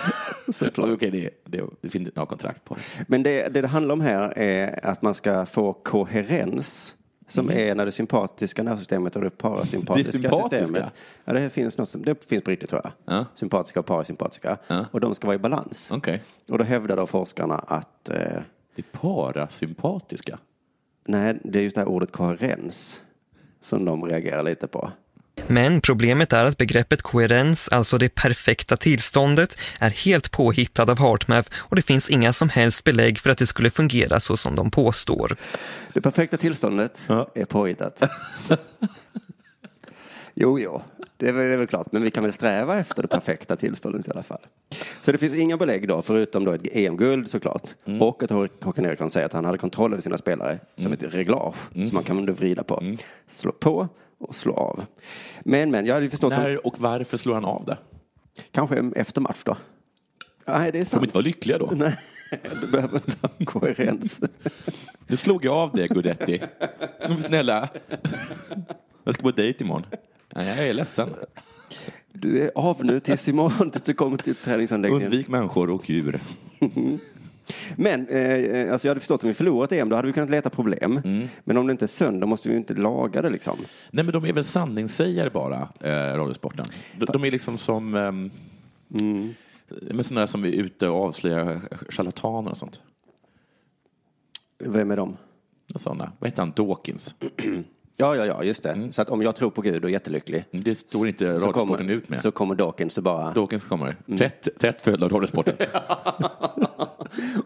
[0.53, 0.89] Såklart.
[0.93, 2.81] Okej, det, det, det finns några kontrakt på det.
[3.09, 6.95] Men det, det det handlar om här är att man ska få koherens.
[7.29, 10.23] Som är när det sympatiska nervsystemet och det parasympatiska Mm.
[10.33, 10.65] Det sympatiska?
[10.65, 10.93] systemet.
[11.25, 12.93] Ja, det finns något som, det finns på riktigt tror jag.
[13.17, 13.27] Ja.
[13.35, 14.59] Sympatiska och parasympatiska.
[14.67, 14.85] Ja.
[14.91, 15.91] Och de ska vara i balans.
[15.93, 16.23] Okej.
[16.49, 18.17] Och då hävdar då forskarna att eh,
[18.75, 20.39] Det parasympatiska.
[21.09, 23.03] Nej, det är just det här ordet koherens
[23.63, 24.93] som de reagerar lite på.
[25.47, 31.51] Men problemet är att begreppet koherens, alltså det perfekta tillståndet, är helt påhittad av HeartMath
[31.57, 34.71] och det finns inga som helst belägg för att det skulle fungera så som de
[34.71, 35.37] påstår.
[35.93, 37.31] Det perfekta tillståndet Ja.
[37.35, 38.03] är påhittat.
[40.35, 40.83] jo, jo,
[41.19, 41.93] det är, väl, det är väl klart.
[41.93, 44.47] Men vi kan väl sträva efter det perfekta tillståndet i alla fall.
[45.03, 47.63] Så det finns inga belägg då, förutom då ett EM-guld såklart.
[48.01, 51.57] Och att Håkan Eriksson säger att han hade kontroll över sina spelare som ett reglage
[51.73, 52.97] som man kan vrida på.
[53.27, 54.85] Slå på och slå av.
[55.41, 57.79] Men, men, jag hade förstått När och varför slår han av det?
[58.53, 59.57] kanske efter match då.
[60.45, 61.03] Nej, det är Får de sant.
[61.05, 61.71] inte vara lyckliga då?
[61.75, 61.97] Nej,
[62.61, 64.21] du behöver inte ha koherens.
[65.07, 66.43] Nu slog jag av det, Gudetti.
[67.27, 67.69] Snälla.
[69.05, 69.87] Jag ska på dejt imorgon.
[70.35, 71.09] Jag är ledsen.
[72.13, 75.05] Du är av nu tills imorgon tills du kommer till träningsanläggningen.
[75.07, 76.21] Undvik människor och djur.
[77.77, 80.31] Men eh, alltså jag hade förstått att om vi förlorat EM då hade vi kunnat
[80.31, 81.01] leta problem.
[81.45, 83.59] Men om det inte är sönder måste vi ju inte laga det liksom.
[83.91, 86.65] Nej, men de är väl sanningssägare bara, eh, Radiosporten.
[86.99, 88.31] De, de är liksom som ehm,
[89.71, 92.81] men sådana som är ute och avslöjar charlataner och sånt.
[94.59, 95.17] Vem är de?
[95.77, 96.13] Sådana.
[96.19, 96.53] Vad heter han?
[96.57, 97.15] Dawkins?
[98.01, 98.89] Ja, ja, ja, just det.
[98.93, 100.45] Så att om jag tror på Gud och är jättelycklig.
[100.51, 102.21] Det står inte Radiosporten ut med.
[102.21, 103.33] så kommer Dawkins och bara...
[103.33, 103.97] Dawkins kommer.
[104.19, 105.55] Tätt, tätt följd av Radiosporten.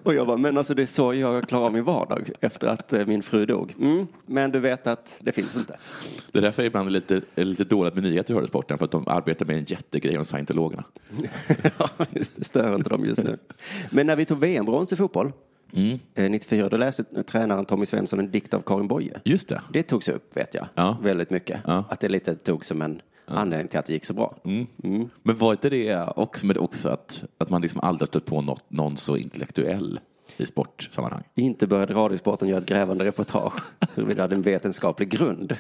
[0.02, 3.06] Och jag bara, men alltså det är så jag klarar min vardag efter att eh,
[3.06, 3.74] min fru dog.
[3.80, 5.76] Mm, men du vet att det finns inte.
[6.32, 8.78] Det är därför ibland är lite, är lite dåligt med nyheter i Radiosporten.
[8.78, 10.84] För att de arbetar med en jättegrej om scientologerna.
[11.78, 13.38] Ja, just det, stör inte dem just nu.
[13.90, 15.32] Men när vi tog VM-brons i fotboll,
[16.14, 19.20] eh, 94, då läste tränaren Tommy Svensson en dikt av Karin Boye.
[19.24, 19.62] Just det.
[19.72, 20.96] Det togs upp, vet jag, Ja.
[21.02, 21.61] väldigt mycket.
[21.66, 21.85] Ja.
[21.88, 24.37] Att det lite tog som en anledning till att det gick så bra.
[25.22, 28.64] Men var inte det också, med också att, att man liksom aldrig stött på något,
[28.70, 30.00] någon så intellektuell
[30.37, 31.22] i sportsammanhang?
[31.35, 33.62] Inte började Radiosporten göra ett grävande reportage
[33.94, 35.56] huruvida det hade en vetenskaplig grund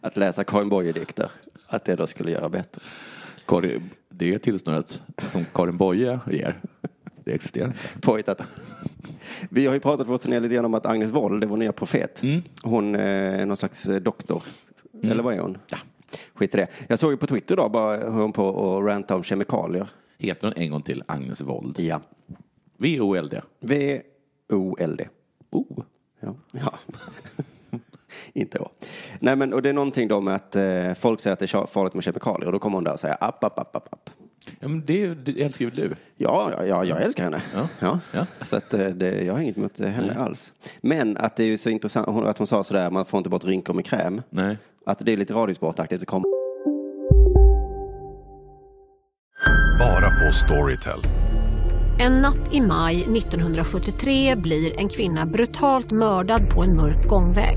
[0.00, 1.30] att läsa Karin Boye-dikter.
[1.66, 2.82] Att det då skulle göra bättre.
[3.46, 6.60] Karin, det tillståndet som Karin Boye ger,
[7.24, 7.78] det existerar inte.
[8.00, 8.42] Påhittat.
[9.50, 11.56] Vi har ju pratat på vår turné lite grann om att Agnes Wold är vår
[11.56, 12.22] nya profet.
[12.22, 12.42] Mm.
[12.62, 14.42] Hon eh, är någon slags eh, doktor.
[15.02, 15.58] Eller vad är hon?
[15.70, 15.78] Ja.
[16.34, 16.66] Skit i det.
[16.88, 19.88] Jag såg ju på Twitter idag bara hur hon på och ranta om kemikalier.
[20.18, 21.78] Heter hon en gång till Agnes Wold?
[21.78, 22.00] Ja.
[22.76, 23.40] V-O-L-D.
[23.60, 25.08] V-O-L-D.
[25.50, 25.84] Oh.
[26.20, 26.34] Ja.
[26.52, 26.74] ja.
[28.32, 28.70] Inte då.
[29.20, 31.66] Nej men och det är någonting då med att eh, folk säger att det är
[31.66, 34.10] farligt med kemikalier och då kommer hon där och säger app, app, app, app, app.
[34.60, 35.90] Ja, men det, det älskar väl du?
[36.16, 37.42] Ja, ja, ja, jag älskar henne.
[37.80, 37.98] Ja.
[38.12, 38.26] Ja.
[38.40, 40.52] Så att, eh, det, jag har inget emot eh, henne alls.
[40.80, 43.30] Men att det är ju så intressant hon- att hon sa sådär, man får inte
[43.30, 44.22] bort rynkor med kräm.
[44.30, 44.58] Nej.
[44.86, 46.06] Att det är lite radiosportaktigt.
[46.06, 46.24] Kommer
[49.78, 50.98] Bara på Storytel.
[52.00, 57.56] En natt i maj 1973 blir en kvinna brutalt mördad på en mörk gångväg.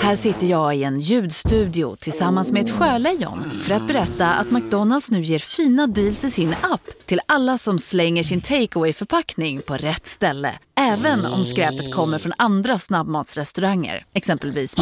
[0.00, 5.10] Här sitter jag i en ljudstudio tillsammans med ett sjölejon för att berätta att McDonalds
[5.10, 9.74] nu ger fina deals i sin app till alla som slänger sin takeaway förpackning på
[9.76, 10.58] rätt ställe.
[10.80, 14.74] Även om skräpet kommer från andra snabbmatsrestauranger, exempelvis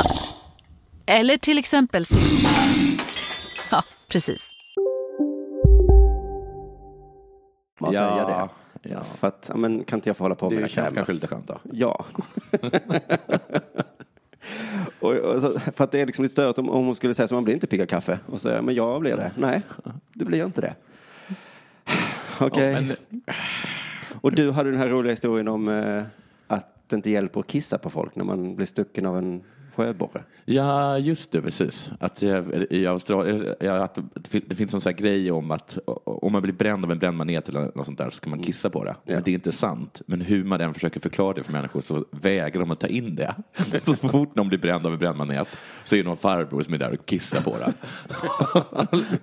[1.06, 2.04] Eller till exempel
[3.70, 4.50] Ja, precis.
[7.80, 8.48] man Ja, säga det.
[8.94, 9.02] ja.
[9.18, 10.94] För att, ja, men kan inte jag få hålla på med Det den känns krämen?
[10.94, 11.58] kanske lite skönt då.
[11.72, 12.04] Ja.
[15.00, 17.26] och, och så, för att det är liksom lite störigt om, om hon skulle säga
[17.28, 18.18] så man blir inte pigg av kaffe.
[18.26, 19.30] Och säga, men jag blir det.
[19.36, 19.62] Nej,
[20.12, 20.74] du blir inte det.
[22.40, 22.72] Okej.
[22.72, 23.22] Ja, men-
[24.20, 26.02] Och du hade den här roliga historien om eh,
[26.46, 29.42] att det inte hjälper att kissa på folk när man blir stucken av en
[29.76, 30.22] sjöborre.
[30.44, 31.90] Ja, just det, precis.
[32.00, 35.78] Att eh, i Australien, ja, att det fin- det finns en sån grej om att
[36.04, 38.70] om man blir bränd av en brännmanet eller något sånt där så ska man kissa
[38.70, 38.94] på det.
[39.04, 40.02] Men det är inte sant.
[40.06, 43.14] Men hur man än försöker förklara det för människor så vägrar de att ta in
[43.14, 43.34] det.
[43.80, 45.48] Så fort någon blir bränd av en brännmanet
[45.84, 47.72] så är det någon farbror som är där och kissar på det.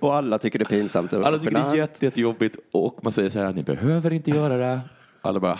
[0.00, 1.12] Och alla tycker det är pinsamt.
[1.12, 1.76] Alla tycker det är genant.
[1.76, 4.80] jätte, jättejobbigt och man säger så här, ni behöver inte göra det.
[5.20, 5.58] Alla bara,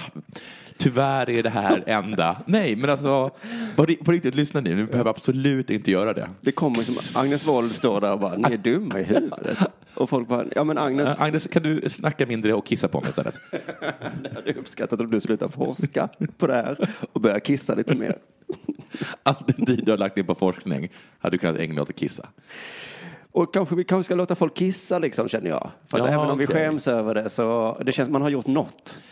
[0.79, 2.37] tyvärr är det här enda.
[2.47, 3.31] Nej, men alltså,
[3.77, 6.29] på, ri- på riktigt, lyssna nu, ni behöver absolut inte göra det.
[6.41, 9.59] Det kommer som Agnes Wold står där och bara, ni är dumma i huvudet.
[9.95, 13.01] Och folk bara, ja men Agnes, Äh, Agnes, kan du snacka mindre och kissa på
[13.01, 13.35] mig istället?
[14.23, 16.09] det hade uppskattat om du slutar forska
[16.39, 18.17] på det här och börjar kissa lite mer.
[19.23, 21.97] All den tid du har lagt ner på forskning hade du kunnat ägna åt att
[21.97, 22.29] kissa.
[23.33, 25.71] Och kanske vi kanske ska låta folk kissa liksom känner jag.
[25.91, 26.57] För Ja, även om vi okej.
[26.57, 29.03] skäms över det så det känns man har gjort något.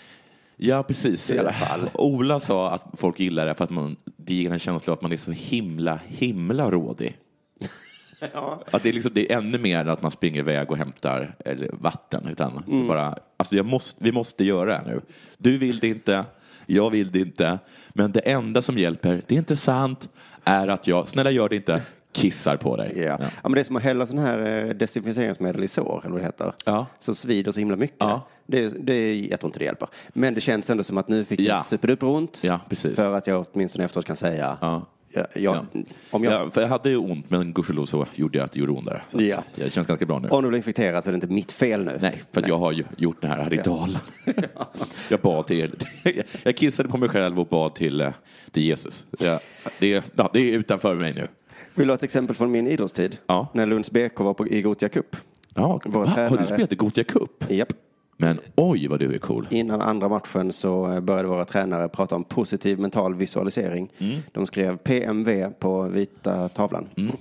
[0.64, 1.30] Ja, precis.
[1.30, 1.90] I alla fall.
[1.94, 5.02] Ola sa att folk gillar det för att man, det ger en känsla av att
[5.02, 7.18] man är så himla, himla rådig.
[8.70, 11.36] Att det, är liksom, det är ännu mer än att man springer iväg och hämtar
[11.44, 12.28] eller, vatten.
[12.28, 12.88] Utan Mm.
[12.88, 15.00] bara, alltså jag måste, vi måste göra det nu.
[15.38, 16.24] Du vill det inte,
[16.66, 17.58] jag vill det inte.
[17.92, 20.08] Men det enda som hjälper, det är inte sant,
[20.44, 22.92] är att jag, snälla gör det inte, kissar på dig.
[22.96, 23.02] Ja.
[23.20, 23.26] ja.
[23.42, 26.24] men det är som att hälla sån här eh, desinficeringsmedel i sår, eller vad det
[26.26, 26.52] heter.
[26.64, 26.86] Ja.
[26.98, 27.96] Som svider så himla mycket.
[28.00, 28.26] Ja.
[28.46, 29.88] Det, det, jag tror inte det hjälper.
[30.08, 31.44] Men det känns ändå som att nu fick Ja.
[31.54, 32.40] jag superduper ont.
[32.44, 32.96] Ja, precis.
[32.96, 34.86] För att jag åtminstone efteråt kan säga, Ja.
[35.08, 35.80] ja, jag, Ja.
[36.10, 38.60] om jag Ja, för jag hade ju ont, men gudskelov så gjorde jag att det
[38.60, 39.04] gjorde ont där.
[39.08, 39.44] Så Ja.
[39.54, 40.28] Det känns ganska bra nu.
[40.28, 41.98] om du blir infekterad så är det inte mitt fel nu.
[42.00, 43.98] Nej, för att jag har ju gjort den här ritualen.
[45.08, 45.70] jag bad till,
[46.42, 48.10] jag kissade på mig själv och bad till, eh,
[48.50, 49.04] till Jesus.
[49.18, 49.40] Ja,
[49.78, 51.28] det, ja, det är utanför mig nu.
[51.74, 53.18] Vill du ha ett exempel från min idrottstid?
[53.26, 53.46] Ja.
[53.52, 55.16] När Lunds BK var på, i Gothia Cup.
[55.54, 56.28] Ja, Vår va?
[56.28, 57.44] Har du spelat i Gothia Cup?
[57.50, 57.72] Japp.
[58.16, 59.46] Men oj vad du är cool.
[59.50, 63.92] Innan andra matchen så eh, började våra tränare prata om positiv mental visualisering.
[63.98, 64.20] Mm.
[64.32, 66.88] De skrev PMV på vita tavlan.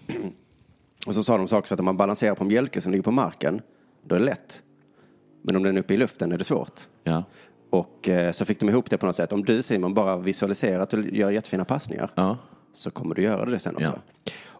[1.08, 3.04] Och så sa de saker så att om man balanserar på en bjälke som ligger
[3.04, 3.62] på marken,
[4.04, 4.64] då är det lätt.
[5.42, 6.82] Men om den är uppe i luften är det svårt.
[7.04, 7.24] Ja.
[7.70, 9.34] Och eh, så fick de ihop det på något sätt.
[9.34, 12.38] Om du Simon bara visualiserar att du gör jättefina passningar Ja.
[12.74, 14.00] Så kommer du göra det sen också.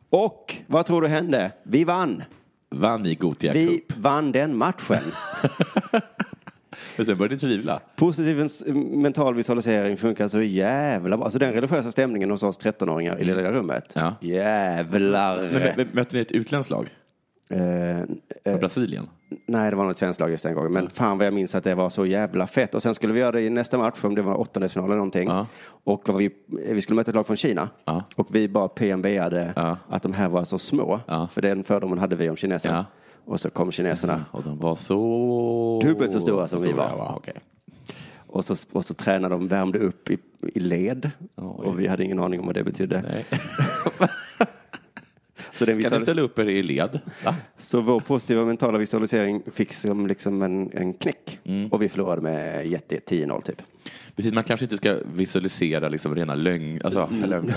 [0.10, 1.52] Och vad tror du hände?
[1.64, 2.24] Vi vann.
[2.70, 3.98] Vann i Gothia Vi Cup.
[3.98, 4.98] vann den matchen.
[6.98, 7.80] Men sen började ni tvivla.
[7.96, 8.64] Positiv ens-
[8.96, 11.26] mental visualisering funkar så jävla bra.
[11.26, 13.94] Alltså den religiösa stämningen hos oss 13-åringar i det lilla rummet.
[13.96, 14.16] Ja.
[14.22, 15.50] Jävlar.
[15.54, 16.90] Men, men, mötte ni ett utländskt lag?
[17.52, 18.06] Eh,
[18.44, 19.08] Från Brasilien?
[19.46, 20.72] Nej, det var något svenskt lag just den gången.
[20.74, 22.76] Men fan vad jag minns att det var så jävla fett.
[22.76, 25.30] Och sen skulle vi göra det i nästa match, om det var åttondelsfinal eller någonting.
[25.84, 27.70] Och vad vi, vi skulle möta ett lag från Kina.
[28.16, 29.54] Och vi bara PMBade
[29.88, 31.00] att de här var så små.
[31.32, 32.86] För den fördomen hade vi om kineserna.
[33.26, 34.26] Och så kom kineserna.
[34.32, 35.80] Och de var så...
[35.84, 36.98] Dubbelt så stora som vi stora, var.
[36.98, 37.34] ja, okej.
[38.28, 40.18] Och så, och så tränade de, värmde upp i,
[40.54, 41.12] i led.
[41.36, 43.24] Och vi hade ingen aning om vad det betydde.
[45.62, 47.00] så den Kan ni ställa upp er i led?
[47.26, 47.36] Va?
[47.58, 51.40] Så vår positiva mentala visualisering fick som liksom en, en knäck.
[51.44, 51.68] Mm.
[51.68, 53.62] Och vi förlorade med jätte 10-0 typ.
[54.16, 56.82] Betyder man kanske inte ska visualisera liksom rena lögn...
[56.84, 57.44] Alltså, eller,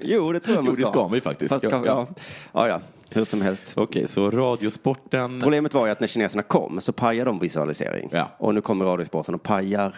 [0.00, 1.48] Jo, det tror jag man Jo, det ska man ju faktiskt.
[1.48, 2.08] Fast, Ja, ja, ja.
[2.52, 2.68] ja.
[2.68, 3.72] ja, hur som helst.
[3.76, 5.40] Okej, så radiosporten...
[5.40, 8.10] Problemet var ju att när kineserna kom så pajade de visualisering.
[8.38, 9.94] Och nu kommer radiosporten och pajar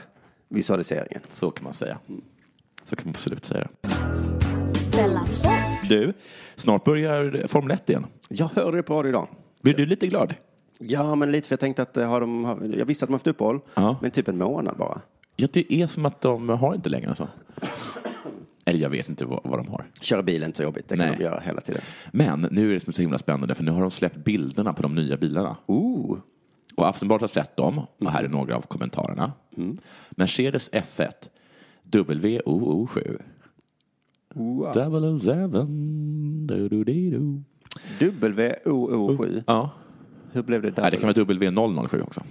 [0.49, 1.20] visualiseringen.
[1.31, 1.99] Så kan man säga.
[2.85, 4.55] Så kan man absolut säga det.
[5.88, 6.12] Du,
[6.57, 8.07] snart börjar Formel 1 igen.
[8.29, 9.29] Jag hörde det på radio idag.
[9.62, 10.35] Blir du lite glad?
[10.81, 13.12] Ja, men lite för jag tänkte att eh, har de, har, jag visste att de
[13.12, 13.61] haft uppehåll,
[14.01, 15.01] men typ en månad bara.
[15.37, 17.29] Ja, det är som att de har inte längre så.
[18.64, 19.85] Eller jag vet inte vad, vad de har.
[20.01, 21.16] Köra bilen är inte så jobbigt, det kan Nej.
[21.18, 21.83] de göra hela tiden.
[22.12, 24.83] Men nu är det som så himla spännande för nu har de släppt bilderna på
[24.83, 25.57] de nya bilarna.
[25.66, 26.18] Ooh.
[26.77, 29.33] Och Aftonbladet har sett dem och här är några av kommentarerna.
[30.11, 31.11] Mercedes F1
[31.90, 33.20] WOO7
[34.37, 35.18] Wow.
[35.18, 35.66] 007
[36.46, 37.42] do-do-dee-do.
[37.99, 39.42] WOO7.
[39.46, 39.70] Ja.
[40.33, 40.83] Hur blev det där?
[40.83, 42.22] Nej, det kan vara W007 också.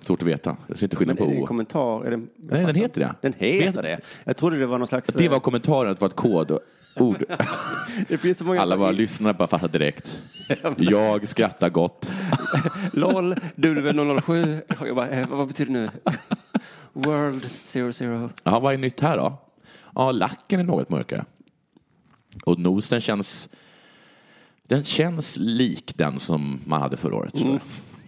[0.00, 0.56] Svårt att veta.
[0.66, 1.46] Jag ser inte skillnad på är det en O.
[1.46, 2.04] kommentar?
[2.04, 3.14] Är det, Nej, den heter det.
[3.20, 4.00] Den heter det?
[4.24, 5.14] Jag trodde det var någon slags...
[5.14, 6.60] Det var kommentaren, att det var ett kodord.
[8.08, 10.22] Det finns så många Alla bara lyssnare bara fattar direkt.
[10.76, 12.12] Jag skrattar gott.
[12.92, 14.62] LOL, W007.
[14.86, 15.88] Jag bara, eh, vad betyder det nu?
[16.92, 17.44] World
[18.00, 18.28] 00.
[18.44, 19.38] Ja, vad är nytt här då?
[19.94, 21.24] Ja, lacken är något mörkare.
[22.44, 23.48] Och nosen känns...
[24.62, 27.40] Den känns lik den som man hade förra året.
[27.40, 27.58] Mm.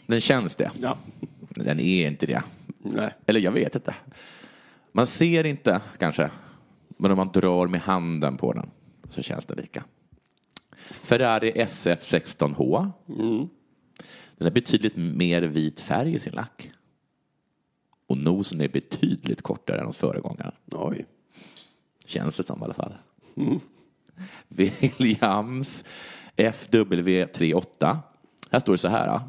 [0.06, 0.70] Den känns det.
[0.80, 0.96] Ja.
[1.50, 2.42] Den är inte det.
[2.78, 3.14] Nej.
[3.26, 3.94] Eller jag vet inte.
[4.92, 6.30] Man ser inte kanske.
[6.88, 8.70] Men om man drar med handen på den
[9.10, 9.84] så känns det lika.
[10.90, 12.90] Ferrari SF16H.
[14.36, 16.70] Den har betydligt mer vit färg i sin lack.
[18.06, 20.52] Och nosen är betydligt kortare än hos föregångaren.
[20.70, 21.06] Oj.
[22.04, 22.94] Känns det som i alla fall.
[24.48, 25.84] Williams
[26.36, 27.98] FW38.
[28.50, 29.20] Här står det så här.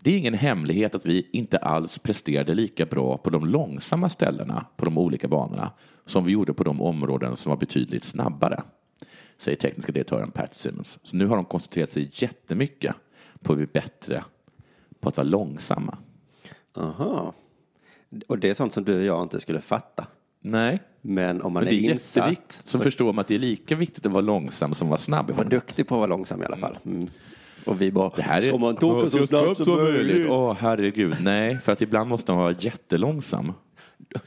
[0.00, 4.66] Det är ingen hemlighet att vi inte alls presterade lika bra på de långsamma ställena
[4.76, 5.70] på de olika banorna
[6.06, 8.62] som vi gjorde på de områden som var betydligt snabbare,
[9.38, 10.98] säger tekniska direktören Pat Simmons.
[11.02, 12.94] Så nu har de koncentrerat sig jättemycket
[13.40, 14.24] på att bli bättre
[15.00, 15.98] på att vara långsamma.
[16.76, 17.34] Aha.
[18.28, 20.06] Och det är sånt som du och jag inte skulle fatta.
[20.40, 20.82] Nej.
[21.04, 22.16] Men om man Men är är insatt.
[22.30, 22.66] jätteviktigt.
[22.68, 25.30] Så, förstår man att det är lika viktigt att vara långsam som att vara snabb.
[25.30, 26.78] Var duktig på att vara långsam i alla fall.
[26.86, 27.08] Mm.
[27.66, 30.26] Och vi bara, Det här är ska man inte åka så snabbt som möjligt?
[30.30, 31.16] Åh, herregud.
[31.20, 33.52] Nej, för att ibland måste man vara jättelångsam.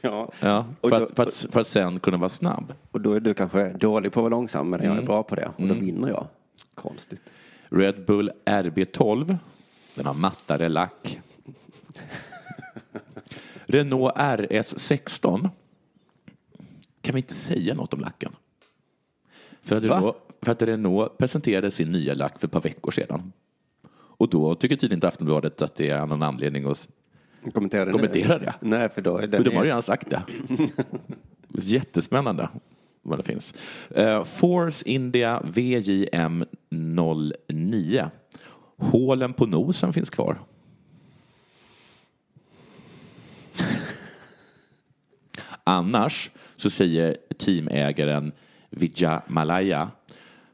[0.00, 0.32] Ja.
[0.40, 2.74] Ja, för, då- att, för, att, för att sen kunna vara snabb.
[2.90, 5.04] Och då är du kanske dålig på att vara långsam, men jag är Mm.
[5.04, 5.46] bra på det.
[5.46, 5.80] Och då Mm.
[5.84, 6.26] vinner jag.
[6.74, 7.20] Konstigt.
[7.68, 9.36] Red Bull RB12.
[9.94, 11.18] Den har mattare lack.
[13.66, 15.48] Renault RS16.
[17.06, 18.32] Kan vi inte säga något om lacken?
[19.62, 19.96] För att, Va?
[19.96, 23.32] Renault, för att Renault presenterade sin nya lack för ett par veckor sedan.
[23.92, 26.88] Och då tycker tydligen inte Aftonbladet att det är någon anledning att
[27.54, 28.54] Kommentera kommentera det.
[28.60, 29.42] Nej, för då är För den...
[29.44, 30.22] de har redan sagt det.
[31.48, 32.48] Jättespännande
[33.02, 33.54] vad det finns.
[33.90, 36.44] Eh, Force India VJM
[37.48, 38.10] 09.
[38.76, 40.38] Hålen på nosen finns kvar.
[45.68, 48.32] Annars så säger teamägaren
[48.70, 49.90] Vijay Malaya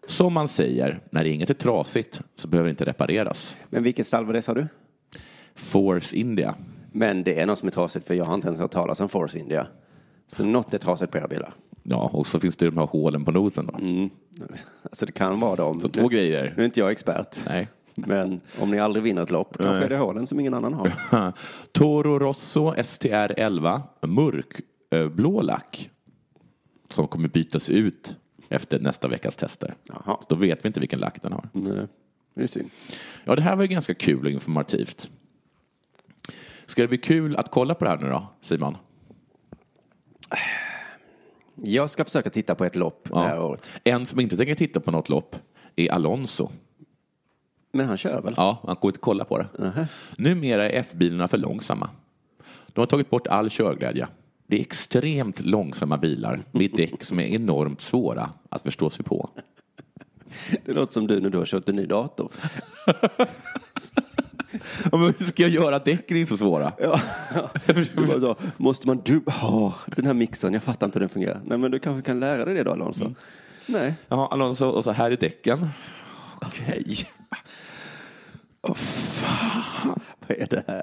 [0.07, 3.57] som man säger, när inget är trasigt så behöver det inte repareras.
[3.71, 4.67] Men var det sa du?
[5.55, 6.55] Force India.
[6.93, 9.09] Men det är något som är trasigt för jag har inte ens hört talas om
[9.09, 9.67] Force India.
[10.27, 11.55] Så något är trasigt på era bilar.
[11.83, 13.79] Ja, och så finns det de här hålen på nosen då.
[14.83, 15.81] Alltså det kan vara dem.
[15.81, 16.53] Så två grejer.
[16.57, 17.39] Nu är inte jag expert.
[17.49, 17.69] Nej.
[17.95, 20.93] Men om ni aldrig vinner ett lopp kanske är det hålen som ingen annan har.
[21.73, 23.83] Toro Rosso STR 11
[24.93, 25.91] mörkblå lack
[26.91, 28.17] som kommer bytas ut
[28.49, 29.75] efter nästa veckas tester.
[29.85, 30.19] Jaha.
[30.29, 31.49] Då vet vi inte vilken lack den har.
[31.53, 31.87] Nej,
[32.35, 32.71] det är synd.
[33.25, 35.11] Ja, det här var ju ganska kul och informativt.
[36.67, 38.77] Ska det bli kul att kolla på det här nu då, Simon?
[41.55, 43.71] Jag ska försöka titta på ett lopp det här året.
[43.85, 45.37] En som inte tänker titta på något lopp
[45.77, 46.51] är Alonso.
[47.73, 48.35] Men han kör väl?
[48.37, 49.89] Ja, han går inte kolla på det.
[50.17, 51.91] Numera är F-bilarna för långsamma.
[52.67, 54.09] De har tagit bort all körglädje.
[54.53, 59.31] Det är extremt långsamma bilar med däck som är enormt svåra att förstå sig på.
[60.65, 62.33] Det låter som du när du har köpt en ny dator.
[64.93, 65.79] Ja, men hur ska jag göra?
[65.79, 66.73] Däcken är inte så svåra.
[66.79, 67.01] Ja.
[67.95, 71.41] Bara så, måste man du oh, den här mixen, jag fattar inte hur den fungerar.
[71.45, 73.15] Nej, men du kanske kan lära dig det då, Alonso.
[73.67, 73.95] Nej.
[74.09, 75.69] Ja, Alonso, och så här är däcken.
[76.41, 76.97] Okej.
[78.61, 80.83] Vad är det här?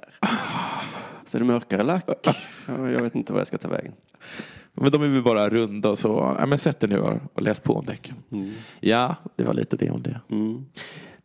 [1.29, 2.05] Så är det mörkare lack.
[2.67, 3.93] Ja, jag vet inte vad jag ska ta vägen.
[4.73, 6.35] Men de är väl bara runda och så.
[6.39, 6.99] Ja, men sätt dig nu
[7.33, 8.15] och läs på om däcken.
[8.79, 10.21] Ja, det var lite det om det.
[10.29, 10.65] Mm.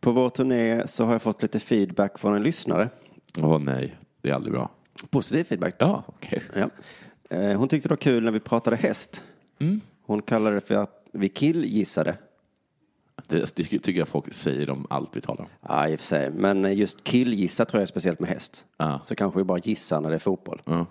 [0.01, 2.89] På vår turné så har jag fått lite feedback från en lyssnare.
[3.39, 4.71] Åh nej, det är aldrig bra.
[5.11, 5.75] Positiv feedback.
[5.79, 6.43] Ja, okej.
[6.55, 6.71] Ja.
[7.37, 9.23] Eh, Hon tyckte det var kul när vi pratade häst.
[9.61, 9.81] Mm.
[10.07, 12.17] Hon kallade det för att vi killgissade.
[13.29, 15.47] Det, det tycker jag folk säger om allt vi talar om.
[15.61, 16.31] Ja, i och för sig.
[16.31, 18.67] Men just killgissa tror jag är speciellt med häst.
[18.77, 19.01] Ja.
[19.05, 20.63] Så kanske vi bara gissar när det är fotboll.
[20.65, 20.87] Ja.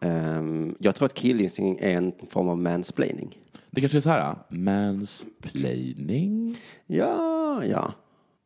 [0.00, 3.38] Ehm, jag tror att killgissning är en form av mansplaining.
[3.70, 6.58] Det kanske är så här, mansplaining?
[6.86, 7.92] Ja, ja.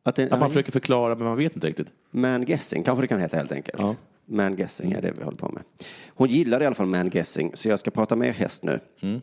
[0.03, 1.87] Att, det, Att man försöker förklara men man vet inte riktigt.
[2.11, 3.81] Man-guessing kanske det kan heta helt enkelt.
[3.81, 3.95] Ja.
[4.25, 5.63] Man-guessing är det vi håller på med.
[6.09, 8.79] Hon gillade i alla fall man-guessing, så jag ska prata mer häst nu.
[9.01, 9.21] Mm.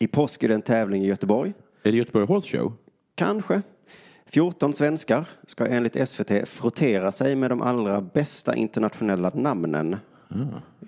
[0.00, 1.52] I påsk är det en tävling i Göteborg.
[1.82, 2.72] Är det Göteborg Horse Show?
[3.20, 3.62] Kanske.
[4.26, 9.96] 14 svenskar ska enligt SVT frottera sig med de allra bästa internationella namnen.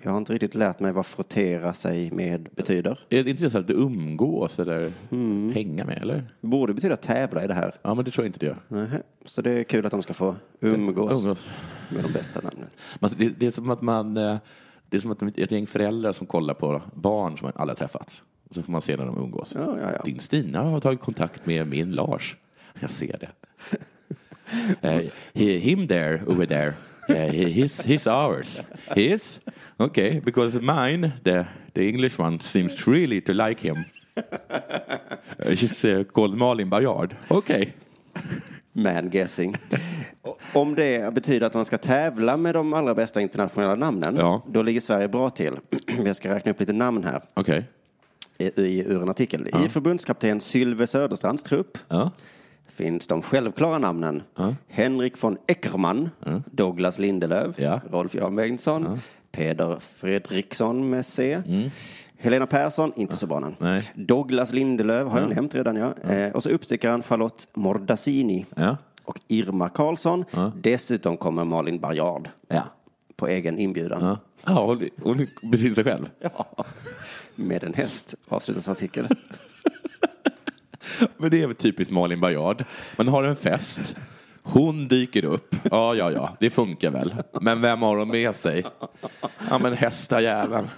[0.03, 2.99] Jag har inte riktigt lärt mig vad frottera sig med betyder.
[3.09, 4.91] Är det inte så att det umgås eller
[5.53, 6.33] hänga med eller?
[6.41, 7.75] Borde betyda tävla i det här.
[7.81, 9.03] Ja, men det tror jag inte det gör.
[9.25, 11.47] Så det är kul att de ska få umgås, Umgås.
[11.89, 12.67] med de bästa namnen.
[13.17, 14.37] Det, det är som att man, eh,
[14.89, 18.23] det är som att ett gäng föräldrar som kollar på barn som har träffat.
[18.53, 19.53] Så får man se när de umgås.
[19.55, 20.01] Ja, ja, ja.
[20.05, 22.35] Din Stina har tagit kontakt med min Lars.
[22.79, 23.29] Jag ser det.
[24.81, 25.01] Eh,
[25.33, 26.73] he, him there, over there.
[27.09, 28.59] Uh, he, he's, he's ours.
[28.95, 29.39] His?
[29.77, 33.77] Okay, because mine, the, the English one, seems really to like him.
[34.17, 37.15] Uh, she's uh, called Malin Bajard.
[37.29, 37.73] Okay.
[38.73, 39.55] Man-guessing.
[40.53, 44.41] Om det betyder att man ska tävla med de allra bästa internationella namnen, Ja.
[44.47, 45.53] då ligger Sverige bra till.
[46.05, 47.65] Jag ska räkna upp lite namn här Okej.
[48.37, 49.47] I, i, ur en artikel.
[49.65, 52.11] I förbundskapten Sylve Söderstrands trupp Ja.
[52.69, 54.23] finns de självklara namnen
[54.67, 56.09] Henrik von Eckermann,
[56.51, 57.81] Douglas Lindelöf, Ja.
[57.91, 58.99] Rolf Jan Bengtsson,
[59.31, 61.41] Peder Fredriksson med C.
[62.17, 63.51] Helena Persson, inte så bra.
[63.59, 63.91] Nej.
[63.95, 65.93] Douglas Lindelöf har jag nämnt redan, ja.
[66.09, 68.77] Eh, och så uppstickaren Charlotte Mordassini Ja.
[69.03, 70.25] och Irma Karlsson.
[70.61, 72.63] Dessutom kommer Malin Barjard Ja.
[73.15, 74.03] på egen inbjudan.
[74.05, 74.17] Ja.
[74.45, 76.09] Ja, hon, hon beskriver sig själv.
[76.19, 76.47] Ja.
[77.35, 79.07] Med en häst, avslutas artikeln.
[81.17, 82.63] Men det är väl typiskt Malin Bajard.
[82.97, 83.95] Man har en fest.
[84.43, 85.55] Hon dyker upp.
[85.71, 87.15] Ja, ja, ja, det funkar väl.
[87.41, 88.65] Men vem har hon med sig?
[89.49, 90.67] Ja, men hästajäveln.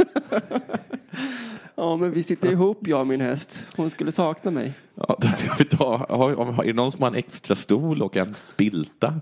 [1.78, 3.66] Ja, men vi sitter ihop, jag och min häst.
[3.76, 4.74] Hon skulle sakna mig.
[4.96, 8.18] Ja, då ska vi ta, har, är det någon som har en extra stol och
[8.18, 9.22] en spilta?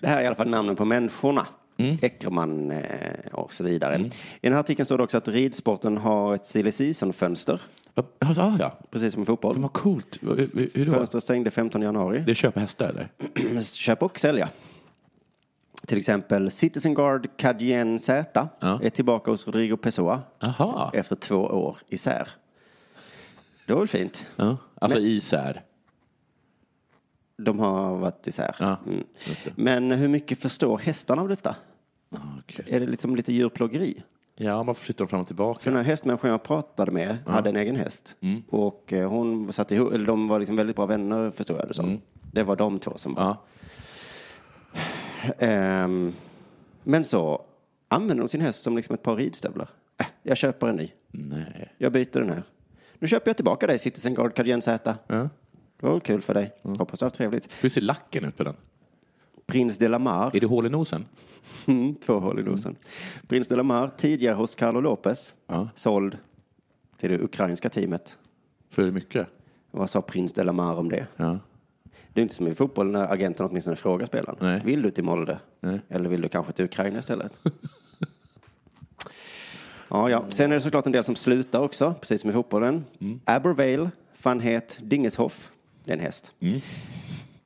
[0.00, 1.46] Det här är i alla fall namnen på människorna.
[1.78, 1.98] Mm.
[2.02, 3.98] Eckermann eh, och så vidare.
[4.00, 4.10] I
[4.40, 7.60] den här artikeln står det också att ridsporten har ett silly season-fönster.
[7.94, 8.78] Ja, ja.
[8.90, 9.58] Precis som fotboll.
[9.58, 10.18] Vad coolt.
[10.20, 10.86] Hur, hur?
[10.86, 12.22] Fönstret stängde 15 januari.
[12.26, 13.08] Det är köpa hästar eller?
[13.62, 14.48] Köp och sälja.
[15.86, 18.80] Till exempel Citizen Guard Cadienne Z Ja.
[18.82, 20.90] är tillbaka hos Rodrigo Pessoa Aha.
[20.94, 22.28] efter två år isär.
[23.66, 24.26] Det var väl fint.
[24.36, 24.56] Ja.
[24.74, 25.62] Alltså isär.
[27.42, 28.56] De har varit isär.
[28.58, 29.04] Ja, Mm.
[29.56, 31.56] Men hur mycket förstår hästarna av detta?
[32.10, 32.64] Okej.
[32.68, 34.02] Är det liksom lite djurplågeri?
[34.36, 35.60] Ja, varför flyttar de fram och För tillbaka?
[35.64, 38.16] den här hästmänniskan jag pratade med hade en egen häst.
[38.20, 38.42] Mm.
[38.48, 41.74] Och eh, hon satt ihop, eller de var liksom väldigt bra vänner förstår jag det
[41.74, 42.00] som.
[42.32, 43.22] Det var de två som var.
[43.22, 43.34] Mm.
[43.36, 43.44] Ja.
[45.46, 46.12] Ehm,
[46.82, 47.44] men så
[47.88, 49.68] använder hon sin häst som liksom ett par ridstövlar.
[50.00, 50.92] Äh, jag köper en ny.
[51.10, 51.72] Nej.
[51.78, 52.42] Jag byter den här.
[52.98, 54.96] Nu köper jag tillbaka dig Citizen Guard Cadienne Z.
[55.06, 55.28] Ja.
[55.80, 56.52] Det var väl kul för dig.
[56.62, 57.48] Hoppas du har haft trevligt.
[57.60, 58.54] Hur ser lacken ut på den?
[59.48, 60.30] Prins de la Mar.
[60.36, 61.06] Är det hål i nosen?
[61.66, 62.76] Mm, två hål i nosen.
[63.28, 65.34] Prins de la Mar, tidigare hos Carlo Lopez.
[65.46, 65.68] Ja.
[65.74, 66.18] Såld
[66.96, 68.18] till det ukrainska teamet.
[68.70, 69.28] För mycket?
[69.70, 71.06] Vad sa prins de la Mar om det?
[71.16, 71.38] Ja.
[72.12, 74.36] Det är inte som i fotboll när agenten åtminstone frågar spelaren.
[74.40, 74.62] Nej.
[74.64, 75.38] Vill du till Molde?
[75.60, 75.80] Nej.
[75.88, 77.40] Eller vill du kanske till Ukraina istället?
[79.90, 80.24] Ja, ja.
[80.28, 82.84] Sen är det såklart en del som slutar också, precis som i fotbollen.
[83.24, 83.90] Abervale,
[84.22, 85.50] van het Dingeshoff,
[85.84, 86.34] det är en häst,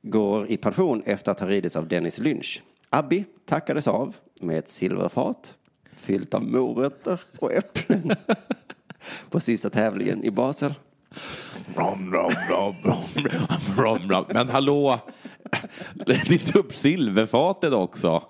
[0.03, 2.63] går i pension efter att ha ridits av Dennis Lynch.
[2.89, 5.57] Abby tackades av med ett silverfat
[5.95, 8.11] fyllt av morötter och äpplen
[9.29, 10.73] på sista tävlingen i Basel.
[11.75, 13.27] Brom, brom, brom, brom,
[13.75, 14.25] brom, brom.
[14.27, 14.99] Men hallå,
[15.93, 18.23] lägg inte upp silverfatet också.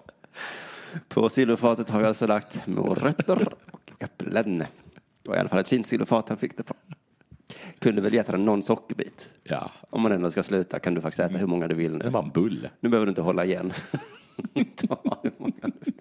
[1.08, 4.58] På silverfatet har jag alltså lagt morötter och äpplen.
[4.58, 6.74] Det var i alla fall ett fint silverfat han fick det på.
[7.84, 9.30] Kunde väl gett honom någon sockerbit.
[9.44, 9.72] Ja.
[9.90, 12.00] Om man ändå ska sluta kan du faktiskt äta hur många du vill nu.
[12.00, 12.70] Det var en bulle.
[12.80, 13.74] Nu behöver du inte hålla igen.
[14.76, 15.94] Ta hur många du vill.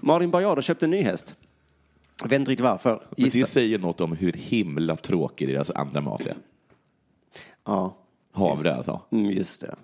[0.00, 1.36] Malin Baryard har köpt en ny häst.
[2.22, 3.06] Jag vet inte riktigt varför.
[3.16, 3.38] Men Gissa.
[3.38, 6.36] det säger något om hur himla tråkig deras andra mat är.
[7.64, 7.96] Ja,
[8.32, 9.00] Havre alltså.
[9.10, 9.74] mm, just det.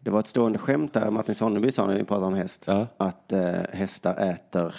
[0.00, 2.64] Det var ett stående skämt där Martin Sonneby sa när vi pratade om häst.
[2.66, 2.86] Ja.
[2.96, 4.74] Att eh, hästar äter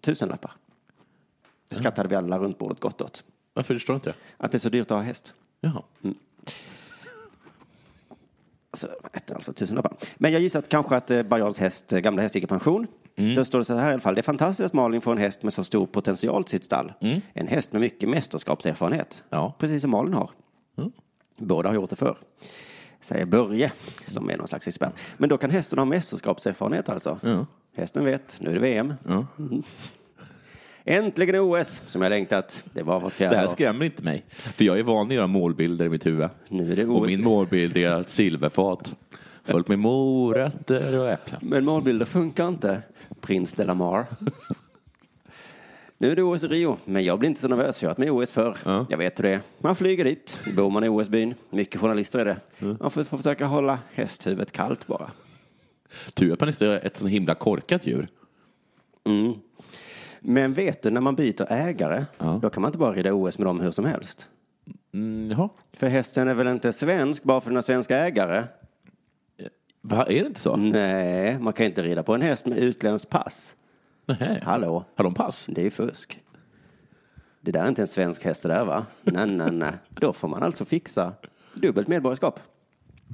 [0.00, 0.52] tusenlappar.
[1.68, 3.24] Det skrattade vi alla runt bordet gott åt.
[3.54, 4.14] Varför förstår inte?
[4.36, 5.34] Att det är så dyrt att ha häst.
[5.60, 5.82] Jaha.
[8.74, 9.92] Så äter alltså tusenlappar.
[10.16, 12.86] Men jag gissar att kanske att eh, Baryards häst, eh, gamla häst gick i pension.
[13.36, 14.14] Då står det så här i alla fall.
[14.14, 16.92] Det är fantastiskt att Malin får en häst med så stor potential till sitt stall.
[17.32, 19.24] En häst med mycket mästerskapserfarenhet.
[19.30, 19.54] Ja.
[19.58, 20.30] Precis som Malin har.
[21.38, 22.16] Båda har gjort det förr.
[23.00, 23.72] Säger Börje,
[24.06, 24.92] som är någon slags expert.
[25.16, 27.18] Men då kan hästen ha mästerskapserfarenhet alltså.
[27.22, 27.46] Ja.
[27.76, 28.94] Hästen vet, nu är det VM.
[29.06, 29.26] Ja.
[30.84, 32.64] Äntligen OS, som jag längtat.
[32.72, 34.24] Det var vart Det här skrämmer inte mig.
[34.30, 36.28] För jag är van att göra målbilder i mitt huvud.
[36.48, 37.06] Nu är det Och OS.
[37.06, 38.94] min målbild är ett silverfat.
[39.44, 41.40] Fullt med morötter och äpplen.
[41.42, 42.82] Men målbilder funkar inte.
[43.20, 44.06] Prins de la Mar.
[45.98, 47.82] Nu är det OS i Rio, men jag blir inte så nervös.
[47.82, 48.56] Jag har varit med i OS förr.
[48.64, 48.86] Ja.
[48.90, 49.40] Jag vet hur det är.
[49.58, 51.34] Man flyger dit, bor man i OS-byn.
[51.50, 52.36] Mycket journalister är det.
[52.80, 55.10] Man får, får försöka hålla hästhuvudet kallt bara.
[56.14, 58.08] Tur att man inte är ett så himla korkat djur.
[59.06, 59.32] Mm.
[60.24, 62.38] Men vet du, när man byter ägare, Ja.
[62.42, 64.28] då kan man inte bara rida OS med dem hur som helst.
[64.94, 65.48] Mm.
[65.72, 68.44] För hästen är väl inte svensk bara för den har svenska ägare?
[69.80, 70.56] Va, är det inte så?
[70.56, 73.56] Nej, man kan inte rida på en häst med utländskt pass.
[74.06, 74.40] Nej.
[74.42, 74.84] Hallå?
[74.94, 75.46] Har de pass?
[75.48, 76.20] Det är fusk.
[77.40, 78.86] Det där är inte en svensk häst det där va?
[79.02, 79.72] Nej, nej, nej.
[79.88, 81.12] Då får man alltså fixa
[81.54, 82.40] dubbelt medborgarskap.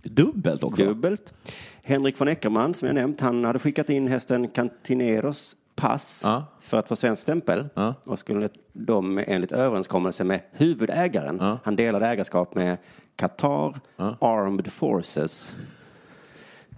[0.02, 0.84] Dubbelt också?
[0.84, 1.34] Dubbelt.
[1.82, 6.44] Henrik von Eckermann som jag nämnt, han hade skickat in hästen Cantineros pass Ja.
[6.60, 7.68] för att få svensk stämpel.
[7.74, 7.94] Ja.
[8.04, 11.58] Och skulle de enligt överenskommelse med huvudägaren, Ja.
[11.64, 12.76] han delade ägarskap med
[13.16, 13.80] Qatar.
[14.20, 15.56] Armed Forces.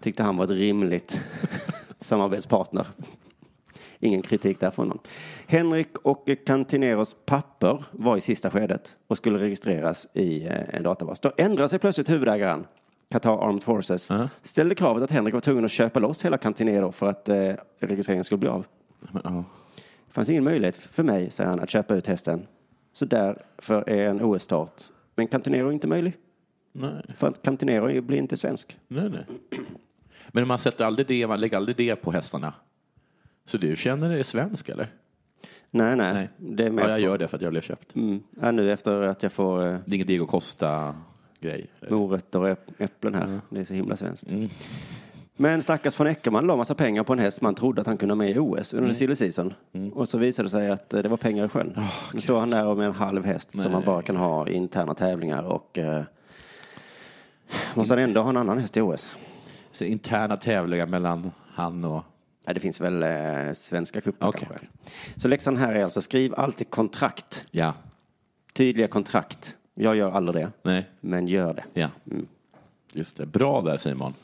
[0.01, 1.21] Tyckte han var ett rimligt
[1.99, 2.87] samarbetspartner.
[4.03, 4.99] Ingen kritik där från honom.
[5.47, 11.21] Henrik och Cantineros papper var i sista skedet och skulle registreras i eh, en databas.
[11.21, 12.67] Då ändrade sig plötsligt huvudägaren,
[13.11, 14.29] Qatar Armed Forces, Ja.
[14.43, 18.25] ställde kravet att Henrik var tvungen att köpa loss hela Cantinero för att eh, registreringen
[18.25, 18.67] skulle bli av.
[19.01, 19.45] Men, ja.
[20.07, 22.47] Det fanns ingen möjlighet för mig, säger han, att köpa ut hästen.
[22.93, 24.83] Så därför är en OS-start.
[25.15, 26.17] Men Cantinero är inte möjlig.
[26.73, 28.79] Nej, För Cantinero blir inte svensk.
[28.89, 29.25] nej, nej.
[30.29, 32.53] Men man sätter aldrig det, man lägger aldrig det på hästarna.
[33.45, 34.89] Så du känner dig svensk eller?
[35.71, 36.15] Nej, nej.
[36.15, 36.29] Nej.
[36.37, 36.99] Det är Ja, jag på.
[37.01, 37.95] gör det för att jag blev köpt.
[37.97, 38.23] Mm.
[38.41, 41.67] Ja, nu efter att jag får eh, Det är ingen Diego Costa-grej.
[41.91, 43.41] morötter och äpp- äpplen här.
[43.51, 44.31] Det är så himla svenskt.
[44.31, 44.49] Mm.
[45.41, 48.13] Men stackars von Eckermann la massa pengar på en häst man trodde att han kunde
[48.13, 48.83] ha med i OS Mm.
[48.85, 49.55] under silly season.
[49.95, 51.77] Och så visade det sig att eh, det var pengar i sjön.
[52.15, 54.95] nu står han där med en halv häst som man bara kan ha i interna
[54.95, 56.03] tävlingar och eh,
[57.75, 59.09] måste han ändå ha en annan häst i OS.
[59.73, 62.03] Så interna tävlingar mellan han och...
[62.47, 64.49] Nej, det finns väl eh, svenska cuper Okej.
[64.49, 64.67] kanske.
[65.17, 67.47] Så läxan här är alltså skriv alltid kontrakt.
[67.51, 67.75] Ja.
[68.53, 69.57] Tydliga kontrakt.
[69.75, 70.89] Jag gör aldrig det, Nej.
[71.01, 71.65] men gör det.
[71.81, 71.89] Ja.
[72.93, 73.27] Just det.
[73.27, 74.15] Bra där Simon.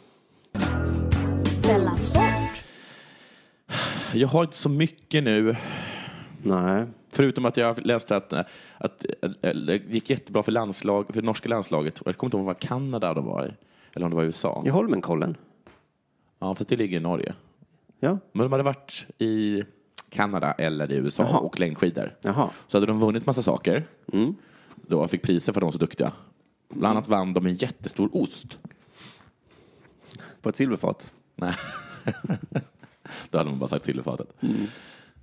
[4.17, 5.57] Jag har inte så mycket nu.
[6.43, 6.87] Nej.
[7.09, 8.33] Förutom att jag läste att,
[8.79, 9.07] att
[9.41, 12.01] det gick jättebra för, landslag, för det norska landslaget.
[12.05, 13.51] Jag kommer inte ihåg var Kanada de var i.
[13.93, 14.63] Eller om det var USA.
[14.67, 15.37] I Holmenkollen.
[16.39, 17.35] Ja, för det ligger i Norge.
[18.01, 18.19] Ja.
[18.33, 19.63] Men de hade varit i
[20.11, 21.39] Kanada eller i USA Jaha.
[21.39, 22.15] och längdskidor.
[22.21, 22.51] Jaha.
[22.69, 23.85] Så hade de vunnit massa saker.
[24.13, 24.35] Mm.
[24.75, 26.13] Då fick priser för att de var så duktiga.
[26.69, 28.59] Bland annat vann de en jättestor ost.
[30.43, 31.13] På ett silverfat.
[31.35, 31.55] Nej.
[33.31, 34.29] Då hade man bara sagt silverfatet.
[34.43, 34.57] Mm.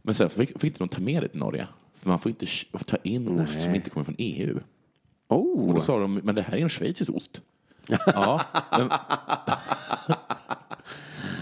[0.02, 1.68] Men sen fick, fick inte de ta med det till Norge.
[1.96, 2.46] För man får inte
[2.86, 3.76] ta in ost som Nej.
[3.76, 4.60] inte kommer från EU.
[5.28, 5.74] Och Oh.
[5.74, 7.42] då sa de, men det här är en schweizisk ost.
[8.06, 8.90] ja, men,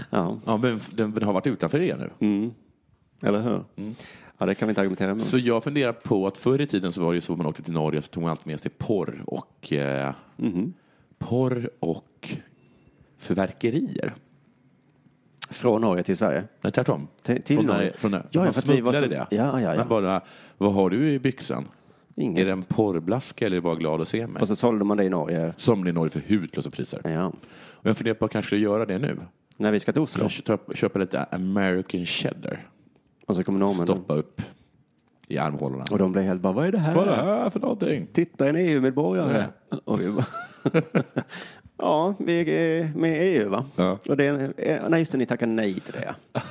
[0.09, 0.37] Ja.
[0.45, 2.09] ja, men den, den har varit utanför EU nu.
[2.19, 2.51] Mm.
[3.21, 3.63] Eller hur?
[4.37, 5.21] Ja, det kan vi inte argumentera emot.
[5.21, 5.29] Mm.
[5.29, 7.47] Så jag funderar på att förr i tiden så var det ju så att man
[7.47, 10.73] åkte till Norge så tog man alltid med sig porr och eh, Mhm.
[11.17, 12.29] porr och
[13.17, 14.13] fyrverkerier.
[15.51, 16.43] Från Norge till Sverige?
[16.61, 17.07] Nej, tvärtom.
[17.21, 17.93] Till, till från Norge?
[17.95, 19.07] Från när, ja, man för att vi var så...
[19.07, 19.27] det.
[19.29, 19.85] Ja, ja, ja.
[19.85, 20.21] Bara,
[20.57, 21.67] vad har du i byxan?
[22.15, 22.39] Inget.
[22.39, 24.41] Är det en porrblaska eller är du bara glad att se mig?
[24.41, 25.53] Och så sålde man det i Norge?
[25.57, 27.01] Som i Norge för hutlösa priser.
[27.03, 27.27] Ja.
[27.71, 29.17] Och jag funderar på att kanske göra det nu.
[29.57, 30.29] När vi ska till Oslo?
[30.29, 32.67] Köpa, köpa lite American cheddar.
[33.27, 33.87] Och så kommer norrmännen.
[33.87, 34.41] Stoppa upp
[35.27, 35.83] i armhålorna.
[35.91, 36.95] Och de blev helt bara, vad är det här?
[36.95, 38.07] Vad är det här för någonting?
[38.13, 39.45] Titta, en EU-medborgare.
[39.83, 40.25] Och vi bara,
[41.81, 43.65] ja, vi är med i EU va?
[43.75, 43.97] Ja.
[44.07, 46.15] Och det, är- nej, just det, ni tackar nej till det.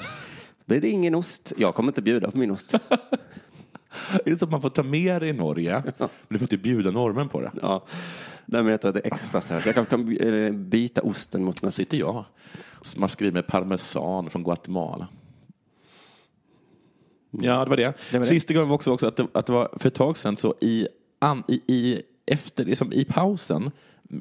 [0.64, 1.53] blir det ingen ost.
[1.57, 2.74] Jag kommer inte bjuda på min ost.
[4.12, 5.83] Är det så att man får ta med det i Norge?
[5.99, 7.51] Men du får inte bjuda normen på det.
[7.62, 7.85] Ja.
[8.47, 9.66] Nej, men jag det extra starkt.
[9.66, 11.74] Jag kanske kan eh, byta osten mot något.
[11.74, 12.24] Sitter jag.
[12.97, 15.09] Man skriver med parmesan från Guatemala.
[17.31, 17.85] Ja, det var det.
[17.85, 17.95] Mm.
[18.11, 18.31] Det var det.
[18.31, 20.55] Sista gången var också, också att, det, att det var för ett tag sedan så
[20.61, 23.70] i, an, i, i, efter, liksom i pausen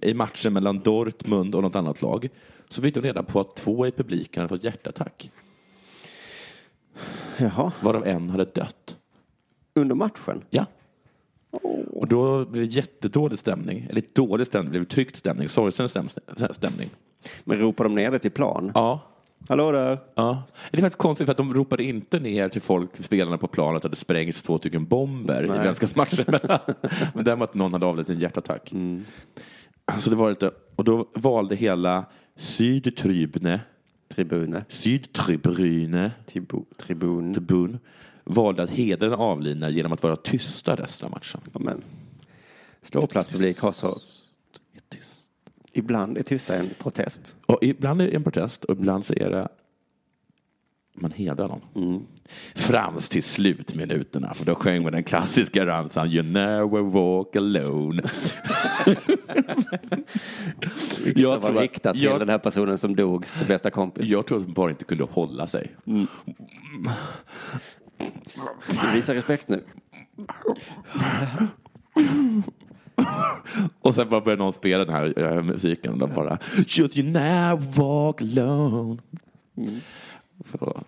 [0.02, 2.30] i matchen mellan Dortmund och något annat lag
[2.70, 5.32] så fick de reda på att två i publiken hade fått hjärtattack.
[7.38, 7.72] Jaha.
[7.82, 8.96] Varav en hade dött.
[9.74, 10.44] Under matchen?
[10.50, 10.66] Ja.
[11.94, 13.88] Och då blev det jättedålig stämning.
[13.90, 16.90] Eller dålig stämning, det blev tryckt stämning, sorgsen stäm- stämning.
[17.44, 18.72] Men ropar de ner det till plan?
[18.76, 19.00] Ja.
[19.48, 19.98] Hallå där!
[20.16, 20.44] Ja.
[20.72, 23.86] Det är faktiskt konstigt för att de ropade inte ner till folk, spelarna på planet,
[23.86, 25.58] att det sprängts två stycken bomber Nej.
[25.58, 26.26] i vänskapsmatchen.
[27.14, 28.74] Men däremot att någon hade avlidit en hjärtattack.
[30.00, 33.60] Så det var lite, och då valde hela Sydtribune,
[34.08, 34.66] Tribune.
[34.70, 37.34] Sydtribune, Tribu, tribun.
[37.34, 37.80] tribun,
[38.24, 41.42] valde att hedra den avlidna genom att vara tysta resten av matchen.
[41.54, 41.82] Ja, men.
[42.82, 43.98] Ståplatspublik har så...
[45.74, 47.36] Ibland är tysta en protest.
[47.46, 49.48] Och ibland är det en protest och ibland så är det
[50.94, 51.62] man hedrar någon.
[51.76, 52.02] Mm.
[52.56, 58.02] Frams till slutminuterna, för då sjöng man den klassiska ramsan You never walk alone.
[61.16, 64.08] Det var tror att- riktat till jag- den här personen som dogs bästa kompis.
[64.08, 65.72] Jag tror att de bara inte kunde hålla sig.
[68.94, 69.64] Visa respekt nu.
[73.82, 76.38] Och sen bara började någon spela den här eh, musiken och de bara
[76.68, 78.98] Should you never walk alone.
[80.46, 80.84] Så,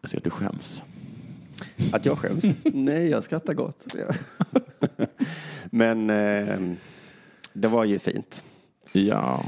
[0.00, 0.82] jag ser att du skäms.
[1.92, 2.44] Att jag skäms?
[2.64, 3.86] Nej, jag skrattar gott.
[5.70, 6.72] Men eh,
[7.52, 8.44] det var ju fint.
[8.92, 9.44] Ja,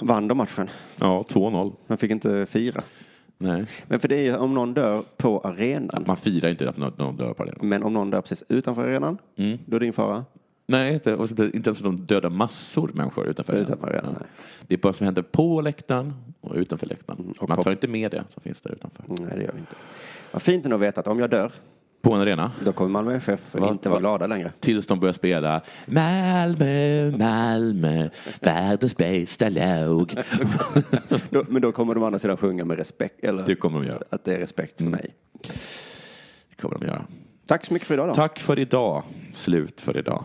[0.00, 0.68] Vann de matchen?
[0.96, 1.72] ja 2-0.
[1.86, 2.82] Man fick inte fira.
[3.38, 3.66] Nej.
[3.86, 6.04] Men för det är ju om någon dör på arenan.
[6.06, 7.54] Man firar inte att någon, dör på det.
[7.62, 9.58] Men om någon dör precis utanför arenan, Mm.
[9.66, 10.24] då är det din fara.
[10.70, 13.52] Nej, det- och inte ens de dödar massor människor utanför.
[13.54, 14.26] Arenan, Ja.
[14.66, 17.34] Det är bara som händer på läktaren och utanför läktaren.
[17.40, 19.04] och Man tar inte med det som finns där utanför.
[19.08, 19.74] Nej, det gör vi inte.
[20.32, 21.52] Vad fint ändå att veta att om jag dör,
[22.02, 22.52] På en arena.
[22.64, 23.68] då kommer Malmö FF Va?
[23.70, 24.00] inte vara Va?
[24.00, 24.52] glada längre.
[24.60, 28.08] Tills de börjar spela Malmö, Malmö,
[28.40, 30.14] världens bästa lag.
[31.48, 34.02] Men då kommer de andra sidan sjunga med respekt, eller Det kommer de göra.
[34.10, 35.10] att det är respekt för mig.
[36.50, 37.04] Det kommer de göra.
[37.46, 38.14] Tack så mycket för idag då.
[38.14, 39.02] Tack för idag.
[39.32, 40.24] Slut för idag.